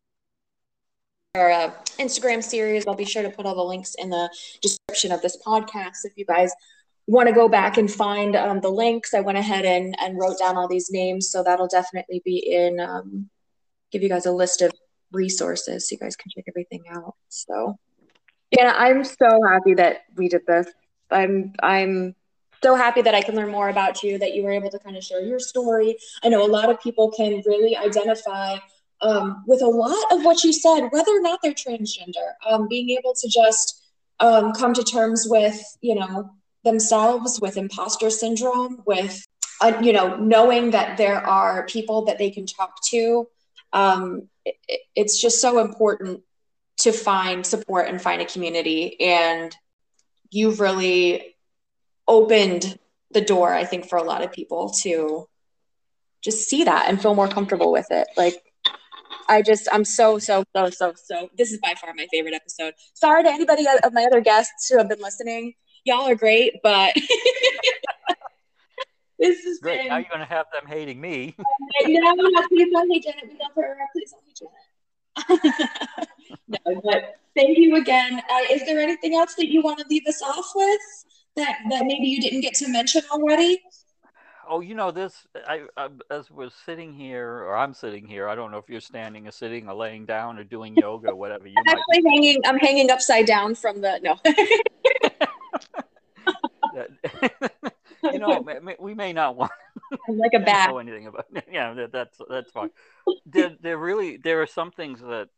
[1.36, 2.88] our uh, Instagram series.
[2.88, 4.30] I'll be sure to put all the links in the
[4.62, 6.06] description of this podcast.
[6.06, 6.52] If you guys
[7.08, 10.40] want to go back and find um, the links, I went ahead and, and wrote
[10.40, 11.30] down all these names.
[11.30, 13.30] So that'll definitely be in, um,
[13.92, 14.72] give you guys a list of
[15.12, 17.16] resources so you guys can check everything out.
[17.30, 17.78] So
[18.52, 20.68] yeah, I'm so happy that we did this.
[21.12, 22.16] I'm I'm
[22.64, 24.98] so happy that I can learn more about you, that you were able to kind
[24.98, 25.98] of share your story.
[26.24, 28.58] I know a lot of people can really identify
[29.06, 32.34] um, with a lot of what you said, whether or not they're transgender.
[32.45, 33.84] Um, being able to just
[34.20, 36.32] um, come to terms with, you know,
[36.64, 39.24] themselves with imposter syndrome, with
[39.62, 43.28] uh, you know knowing that there are people that they can talk to.
[43.72, 44.56] Um, it,
[44.95, 46.22] it's just so important
[46.78, 49.56] to find support and find a community, and
[50.32, 51.36] you've really
[52.08, 52.80] opened
[53.12, 55.28] the door, I think, for a lot of people to
[56.22, 58.08] just see that and feel more comfortable with it.
[58.18, 58.41] Like
[59.28, 61.30] I just, I'm so, so, so, so, so.
[61.38, 62.74] This is by far my favorite episode.
[62.94, 65.54] Sorry to anybody of my other guests who have been listening.
[65.86, 66.94] Y'all are great, but
[69.20, 69.80] this is great.
[69.80, 69.90] Been...
[69.90, 71.36] Now you're gonna have them hating me.
[71.86, 73.26] no, no, please don't hate Janet.
[73.28, 73.78] We love her.
[73.94, 74.54] Please don't hate Janet.
[76.48, 78.22] no, but thank you again.
[78.30, 80.82] Uh, is there anything else that you want to leave us off with
[81.36, 83.62] that that maybe you didn't get to mention already?
[84.50, 85.28] Oh, you know this.
[85.48, 88.28] I, I as we're sitting here, or I'm sitting here.
[88.28, 91.16] I don't know if you're standing or sitting or laying down or doing yoga, or
[91.16, 91.48] whatever.
[91.48, 92.10] You I'm actually be.
[92.10, 92.41] hanging.
[92.46, 94.18] I'm hanging upside down from the no.
[98.12, 98.46] you know,
[98.80, 99.52] we may not want.
[100.08, 100.70] I'm like a bat.
[100.70, 101.26] Know anything about?
[101.52, 102.70] Yeah, that, that's that's fine.
[103.26, 105.30] there, there really there are some things that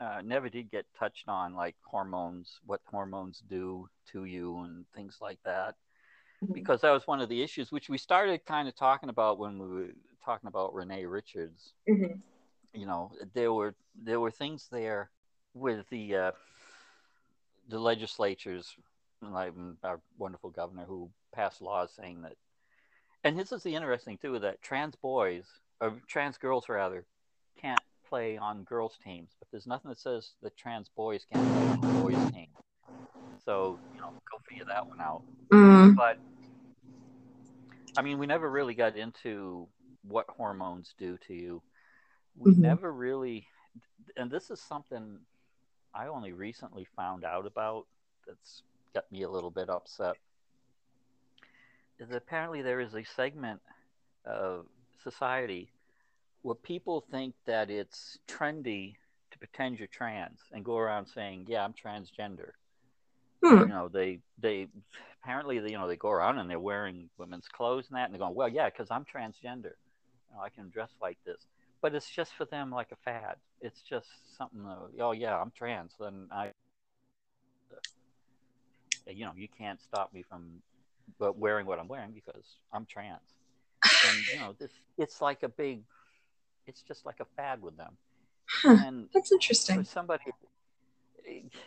[0.00, 5.18] uh, never did get touched on, like hormones, what hormones do to you, and things
[5.20, 5.74] like that.
[6.44, 6.52] Mm-hmm.
[6.52, 9.58] because that was one of the issues which we started kind of talking about when
[9.58, 9.88] we were
[10.22, 11.72] talking about Renee Richards.
[11.88, 12.18] Mm-hmm.
[12.74, 15.08] You know, there were there were things there
[15.54, 16.30] with the uh,
[17.70, 18.76] the legislatures,
[19.22, 22.34] like our wonderful governor who passed laws saying that.
[23.24, 25.46] And this is the interesting too that trans boys
[25.80, 27.06] or trans girls rather
[27.58, 31.48] can't play on girls teams, but there's nothing that says that trans boys can't
[31.80, 32.55] play on boys teams.
[33.46, 35.22] So you know, go figure that one out.
[35.52, 35.94] Mm.
[35.94, 36.18] But
[37.96, 39.68] I mean, we never really got into
[40.02, 41.62] what hormones do to you.
[42.36, 42.62] We mm-hmm.
[42.62, 43.46] never really,
[44.16, 45.20] and this is something
[45.94, 47.86] I only recently found out about.
[48.26, 50.16] That's got me a little bit upset.
[52.00, 53.60] Is apparently there is a segment
[54.24, 54.66] of
[55.02, 55.70] society
[56.42, 58.96] where people think that it's trendy
[59.30, 62.50] to pretend you're trans and go around saying, "Yeah, I'm transgender."
[63.42, 63.58] Hmm.
[63.58, 64.68] You know, they they
[65.22, 68.14] apparently they, you know they go around and they're wearing women's clothes and that, and
[68.14, 71.46] they're going, well, yeah, because I'm transgender, you know, I can dress like this.
[71.82, 73.36] But it's just for them like a fad.
[73.60, 74.64] It's just something.
[75.00, 75.92] oh yeah, I'm trans.
[76.00, 76.52] Then I,
[79.06, 80.62] you know, you can't stop me from
[81.18, 83.20] but wearing what I'm wearing because I'm trans.
[84.08, 85.82] And you know, this it's like a big,
[86.66, 87.96] it's just like a fad with them.
[88.48, 89.78] Huh, and that's interesting.
[89.78, 90.24] For somebody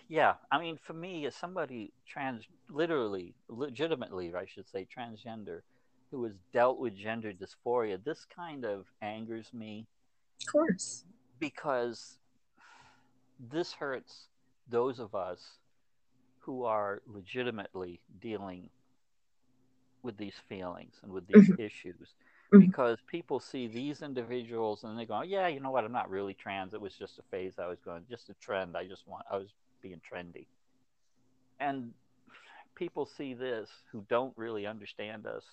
[0.07, 5.61] yeah, I mean, for me, as somebody trans, literally, legitimately, I should say, transgender,
[6.11, 9.85] who has dealt with gender dysphoria, this kind of angers me.
[10.41, 11.03] Of course.
[11.39, 12.17] Because
[13.39, 14.27] this hurts
[14.69, 15.57] those of us
[16.39, 18.69] who are legitimately dealing
[20.01, 21.61] with these feelings and with these mm-hmm.
[21.61, 22.15] issues.
[22.53, 22.65] Mm-hmm.
[22.65, 25.83] Because people see these individuals and they go, yeah, you know what?
[25.83, 26.73] I'm not really trans.
[26.73, 28.75] It was just a phase I was going, just a trend.
[28.75, 29.49] I just want, I was
[29.81, 30.47] being trendy.
[31.59, 31.93] And
[32.73, 35.43] people see this who don't really understand us.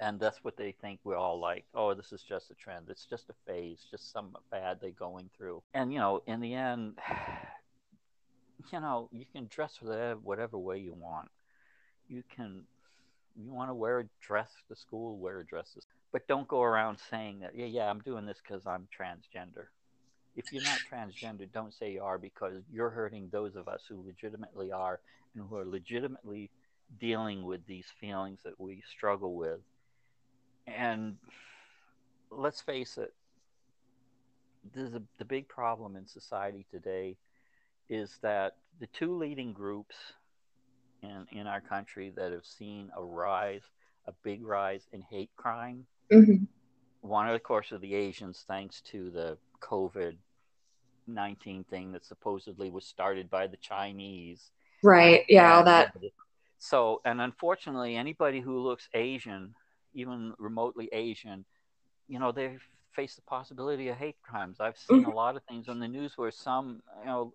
[0.00, 1.64] And that's what they think we're all like.
[1.74, 2.86] Oh, this is just a trend.
[2.88, 5.62] It's just a phase, just some fad they're going through.
[5.74, 6.94] And, you know, in the end,
[8.72, 9.80] you know, you can dress
[10.22, 11.28] whatever way you want.
[12.08, 12.62] You can
[13.42, 15.76] you want to wear a dress to school, wear a dress.
[16.12, 19.66] But don't go around saying that, yeah, yeah, I'm doing this because I'm transgender.
[20.36, 24.04] If you're not transgender, don't say you are because you're hurting those of us who
[24.06, 25.00] legitimately are
[25.34, 26.50] and who are legitimately
[27.00, 29.60] dealing with these feelings that we struggle with.
[30.66, 31.16] And
[32.30, 33.12] let's face it,
[34.76, 37.16] a, the big problem in society today
[37.88, 39.96] is that the two leading groups
[41.02, 43.62] in, in our country that have seen a rise,
[44.06, 45.86] a big rise in hate crime.
[46.12, 46.44] Mm-hmm.
[47.00, 50.16] One, of the course, of the Asians, thanks to the COVID
[51.08, 54.50] 19 thing that supposedly was started by the Chinese.
[54.82, 55.24] Right.
[55.28, 55.56] Yeah.
[55.56, 55.94] all that.
[56.58, 59.54] So, and unfortunately, anybody who looks Asian,
[59.94, 61.44] even remotely Asian,
[62.08, 62.58] you know, they
[62.92, 64.58] face the possibility of hate crimes.
[64.60, 65.10] I've seen mm-hmm.
[65.10, 67.32] a lot of things on the news where some, you know,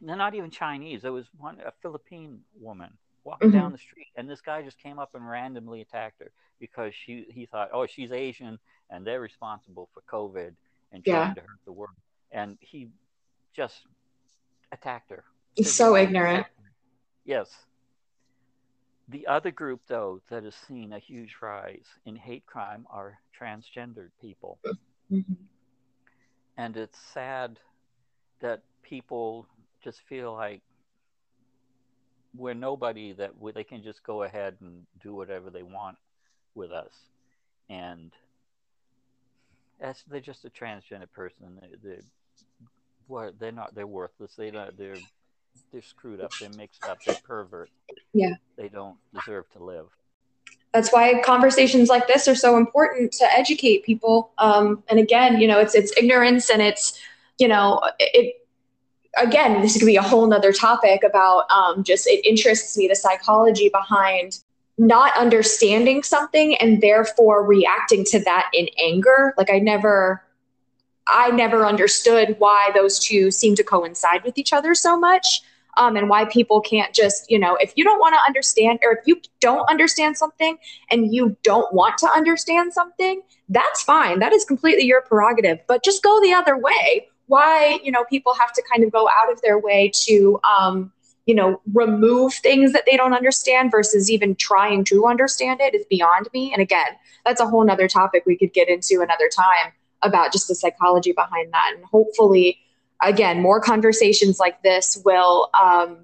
[0.00, 1.02] they're not even Chinese.
[1.02, 2.90] There was one a Philippine woman
[3.24, 3.58] walking mm-hmm.
[3.58, 7.26] down the street, and this guy just came up and randomly attacked her because she
[7.30, 8.58] he thought, oh, she's Asian,
[8.90, 10.52] and they're responsible for COVID
[10.92, 11.34] and trying yeah.
[11.34, 11.96] to hurt the world,
[12.32, 12.88] and he
[13.54, 13.82] just
[14.72, 15.24] attacked her.
[15.54, 16.46] He's so ignorant.
[17.24, 17.50] Yes.
[19.08, 24.10] The other group, though, that has seen a huge rise in hate crime are transgendered
[24.20, 24.58] people.
[25.10, 25.32] Mm-hmm.
[26.56, 27.58] And it's sad
[28.40, 29.46] that people
[29.82, 30.62] just feel like
[32.36, 35.96] we're nobody that they can just go ahead and do whatever they want
[36.54, 36.94] with us,
[37.68, 38.12] and
[39.80, 41.58] as they're just a transgender person.
[41.60, 41.96] They, they,
[43.08, 43.74] well, they're not.
[43.74, 44.34] They're worthless.
[44.36, 44.76] They don't.
[44.76, 44.96] They're
[45.72, 46.32] they're screwed up.
[46.40, 46.98] They're mixed up.
[47.04, 47.70] They're pervert.
[48.12, 48.34] Yeah.
[48.56, 49.86] They don't deserve to live.
[50.72, 54.30] That's why conversations like this are so important to educate people.
[54.38, 57.00] Um, and again, you know, it's it's ignorance and it's
[57.38, 58.36] you know it
[59.16, 62.94] again, this could be a whole nother topic about um, just it interests me the
[62.94, 64.38] psychology behind
[64.78, 69.34] not understanding something and therefore reacting to that in anger.
[69.36, 70.24] Like I never,
[71.06, 75.42] I never understood why those two seem to coincide with each other so much.
[75.76, 78.92] Um, and why people can't just, you know, if you don't want to understand or
[78.92, 80.58] if you don't understand something
[80.90, 84.18] and you don't want to understand something, that's fine.
[84.18, 85.60] That is completely your prerogative.
[85.68, 89.08] But just go the other way why you know people have to kind of go
[89.08, 90.92] out of their way to um,
[91.26, 95.86] you know remove things that they don't understand versus even trying to understand it is
[95.86, 96.52] beyond me.
[96.52, 96.92] And again
[97.24, 99.72] that's a whole nother topic we could get into another time
[100.02, 101.72] about just the psychology behind that.
[101.76, 102.58] And hopefully
[103.00, 105.98] again more conversations like this will um,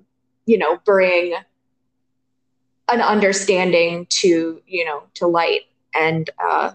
[0.46, 1.34] you know bring
[2.88, 5.62] an understanding to you know to light
[5.92, 6.70] and uh,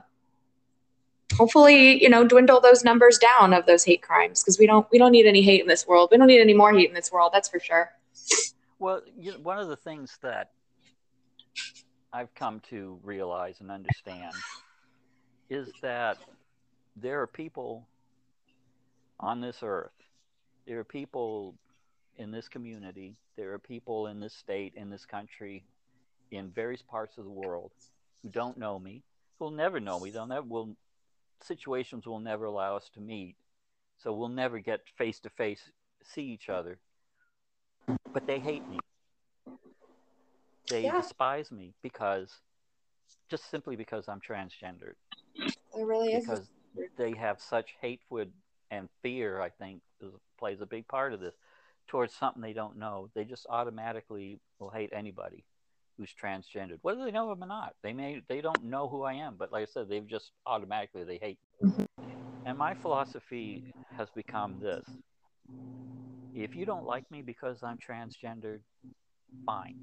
[1.32, 4.98] hopefully you know dwindle those numbers down of those hate crimes because we don't we
[4.98, 6.10] don't need any hate in this world.
[6.12, 7.92] We don't need any more hate in this world that's for sure.
[8.80, 10.52] Well you know, one of the things that
[12.14, 14.34] i've come to realize and understand
[15.50, 16.18] is that
[16.96, 17.88] there are people
[19.20, 19.92] on this earth
[20.68, 21.56] there are people
[22.18, 25.64] in this community there are people in this state in this country
[26.32, 27.72] in various parts of the world
[28.22, 29.04] who don't know me
[29.38, 30.76] who will never know me they'll never will
[31.44, 33.36] situations will never allow us to meet.
[33.98, 35.72] So we'll never get face to face,
[36.04, 36.80] see each other.
[38.14, 38.80] But they hate me.
[40.68, 41.00] They yeah.
[41.02, 42.40] despise me because,
[43.30, 44.96] just simply because I'm transgendered.
[45.76, 46.26] There really is.
[46.26, 46.50] Because
[46.98, 48.32] they have such hatred
[48.72, 49.82] and fear, I think,
[50.40, 51.36] plays a big part of this
[51.88, 53.10] towards something they don't know.
[53.14, 55.44] They just automatically will hate anybody
[56.02, 57.76] who's transgendered, whether they know him or not.
[57.84, 61.04] They may they don't know who I am, but like I said, they've just automatically
[61.04, 61.38] they hate.
[61.62, 61.86] Me.
[62.44, 64.84] And my philosophy has become this:
[66.34, 68.62] if you don't like me because I'm transgendered,
[69.46, 69.76] fine.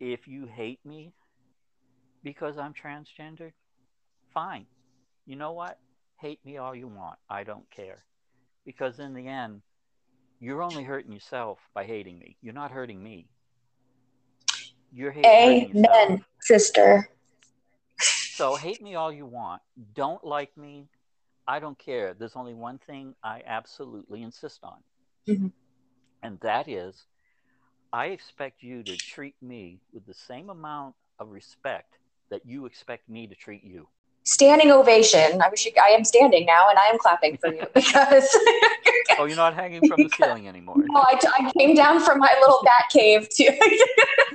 [0.00, 1.12] If you hate me
[2.24, 3.52] because I'm transgendered,
[4.34, 4.66] fine.
[5.26, 5.78] You know what?
[6.20, 7.18] Hate me all you want.
[7.30, 8.04] I don't care.
[8.64, 9.62] Because in the end,
[10.40, 12.36] you're only hurting yourself by hating me.
[12.42, 13.28] You're not hurting me.
[14.96, 17.10] You're hating Amen, sister.
[18.00, 19.60] So hate me all you want.
[19.94, 20.88] Don't like me.
[21.46, 22.14] I don't care.
[22.14, 24.78] There's only one thing I absolutely insist on.
[25.28, 25.48] Mm-hmm.
[26.22, 27.04] And that is
[27.92, 31.98] I expect you to treat me with the same amount of respect
[32.30, 33.88] that you expect me to treat you.
[34.24, 35.42] Standing ovation.
[35.42, 38.26] I wish you, I am standing now and I am clapping for you because.
[39.18, 40.76] oh, you're not hanging from the ceiling anymore.
[40.88, 43.44] No, I, I came down from my little bat cave to.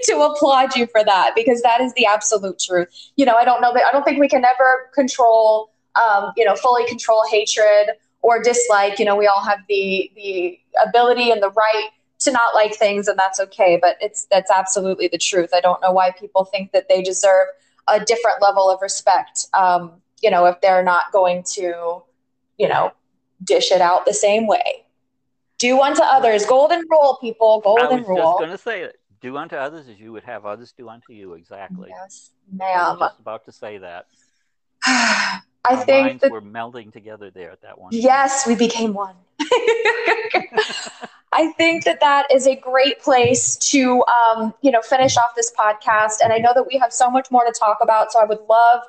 [0.04, 2.88] to applaud you for that because that is the absolute truth.
[3.16, 6.44] You know, I don't know that I don't think we can ever control, um, you
[6.44, 7.90] know, fully control hatred
[8.22, 8.98] or dislike.
[8.98, 11.90] You know, we all have the the ability and the right
[12.20, 13.78] to not like things, and that's okay.
[13.80, 15.50] But it's that's absolutely the truth.
[15.54, 17.48] I don't know why people think that they deserve
[17.88, 19.46] a different level of respect.
[19.54, 19.92] Um,
[20.22, 22.02] you know, if they're not going to,
[22.58, 22.92] you know,
[23.42, 24.84] dish it out the same way.
[25.58, 26.46] Do unto others.
[26.46, 27.60] Golden rule, people.
[27.62, 27.98] Golden rule.
[27.98, 28.18] I was rule.
[28.18, 31.12] just going to say it do unto others as you would have others do unto
[31.12, 31.34] you.
[31.34, 31.90] Exactly.
[31.90, 32.68] Yes, ma'am.
[32.78, 34.06] I was just about to say that.
[34.84, 37.90] I Our think that we're melding together there at that one.
[37.92, 39.14] Yes, we became one.
[41.32, 45.52] I think that that is a great place to, um, you know, finish off this
[45.56, 46.16] podcast.
[46.24, 48.10] And I know that we have so much more to talk about.
[48.10, 48.82] So I would love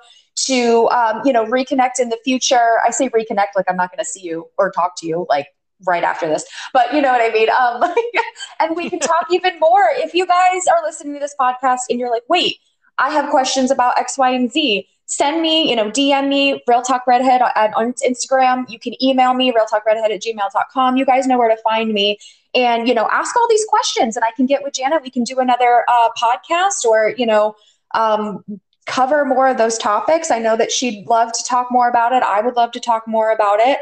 [0.48, 2.80] to, um, you know, reconnect in the future.
[2.86, 5.28] I say reconnect like I'm not going to see you or talk to you.
[5.30, 5.48] Like
[5.86, 7.50] right after this, but you know what I mean.
[7.50, 7.94] Um,
[8.60, 12.00] and we can talk even more if you guys are listening to this podcast and
[12.00, 12.58] you're like, wait,
[12.98, 14.88] I have questions about X, Y, and Z.
[15.06, 18.70] Send me, you know, DM me, Real Talk Redhead on, on Instagram.
[18.70, 20.96] You can email me, Real Talk realtalkredhead at gmail.com.
[20.96, 22.18] You guys know where to find me.
[22.54, 25.02] And, you know, ask all these questions and I can get with Janet.
[25.02, 27.56] We can do another uh, podcast or, you know,
[27.94, 28.44] um,
[28.86, 30.32] cover more of those topics.
[30.32, 32.24] I know that she'd love to talk more about it.
[32.24, 33.80] I would love to talk more about it.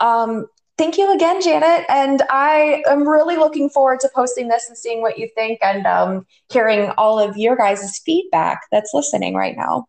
[0.00, 0.46] Um,
[0.80, 1.84] thank you again, Janet.
[1.90, 5.86] And I am really looking forward to posting this and seeing what you think and
[5.86, 9.86] um, hearing all of your guys' feedback that's listening right now.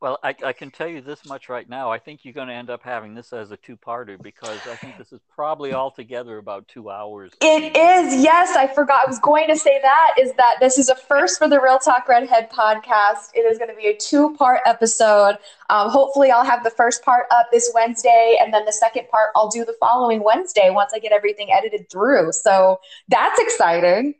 [0.00, 1.90] Well, I, I can tell you this much right now.
[1.90, 4.96] I think you're going to end up having this as a two-parter because I think
[4.96, 7.32] this is probably altogether about two hours.
[7.40, 8.22] It is.
[8.22, 9.02] Yes, I forgot.
[9.04, 11.80] I was going to say that is that this is a first for the Real
[11.80, 13.30] Talk Redhead podcast.
[13.34, 15.36] It is going to be a two-part episode.
[15.68, 19.30] Um, hopefully, I'll have the first part up this Wednesday, and then the second part
[19.34, 22.30] I'll do the following Wednesday once I get everything edited through.
[22.32, 22.78] So
[23.08, 24.14] that's exciting.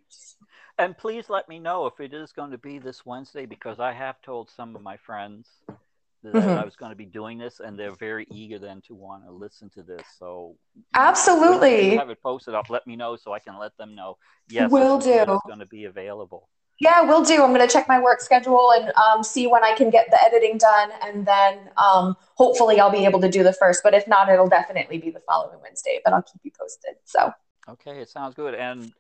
[0.78, 3.92] And please let me know if it is going to be this Wednesday because I
[3.92, 5.48] have told some of my friends
[6.22, 6.48] that mm-hmm.
[6.50, 9.32] I was going to be doing this, and they're very eager then to want to
[9.32, 10.02] listen to this.
[10.18, 10.56] So
[10.94, 12.70] absolutely, have it posted up.
[12.70, 14.18] Let me know so I can let them know.
[14.48, 15.10] Yes, will do.
[15.12, 16.48] It's going to be available.
[16.80, 17.42] Yeah, we'll do.
[17.42, 20.24] I'm going to check my work schedule and um, see when I can get the
[20.24, 23.82] editing done, and then um, hopefully I'll be able to do the first.
[23.82, 26.00] But if not, it'll definitely be the following Wednesday.
[26.04, 26.94] But I'll keep you posted.
[27.04, 27.32] So.
[27.68, 28.54] Okay, it sounds good.
[28.54, 28.92] And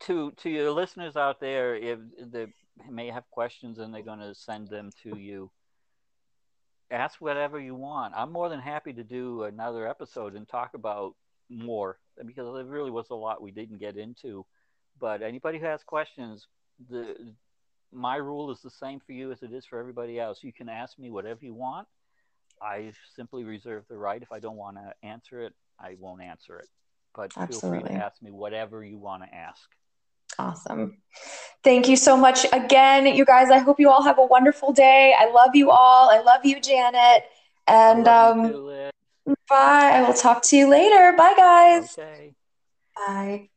[0.00, 2.46] to to your listeners out there, if they
[2.88, 5.50] may have questions and they're going to send them to you,
[6.90, 8.14] ask whatever you want.
[8.16, 11.14] I'm more than happy to do another episode and talk about
[11.48, 14.44] more because there really was a lot we didn't get into.
[14.98, 16.46] But anybody who has questions,
[16.88, 17.34] the
[17.92, 20.42] my rule is the same for you as it is for everybody else.
[20.42, 21.86] You can ask me whatever you want.
[22.60, 24.22] I simply reserve the right.
[24.22, 26.68] If I don't want to answer it, I won't answer it.
[27.14, 27.78] But Absolutely.
[27.78, 29.68] feel free to ask me whatever you want to ask.
[30.38, 30.98] Awesome.
[31.64, 33.50] Thank you so much again, you guys.
[33.50, 35.14] I hope you all have a wonderful day.
[35.18, 36.10] I love you all.
[36.10, 37.24] I love you, Janet.
[37.66, 38.90] And um, you,
[39.48, 39.90] bye.
[39.94, 41.14] I will talk to you later.
[41.16, 41.98] Bye, guys.
[41.98, 42.34] Okay.
[42.94, 43.48] Bye.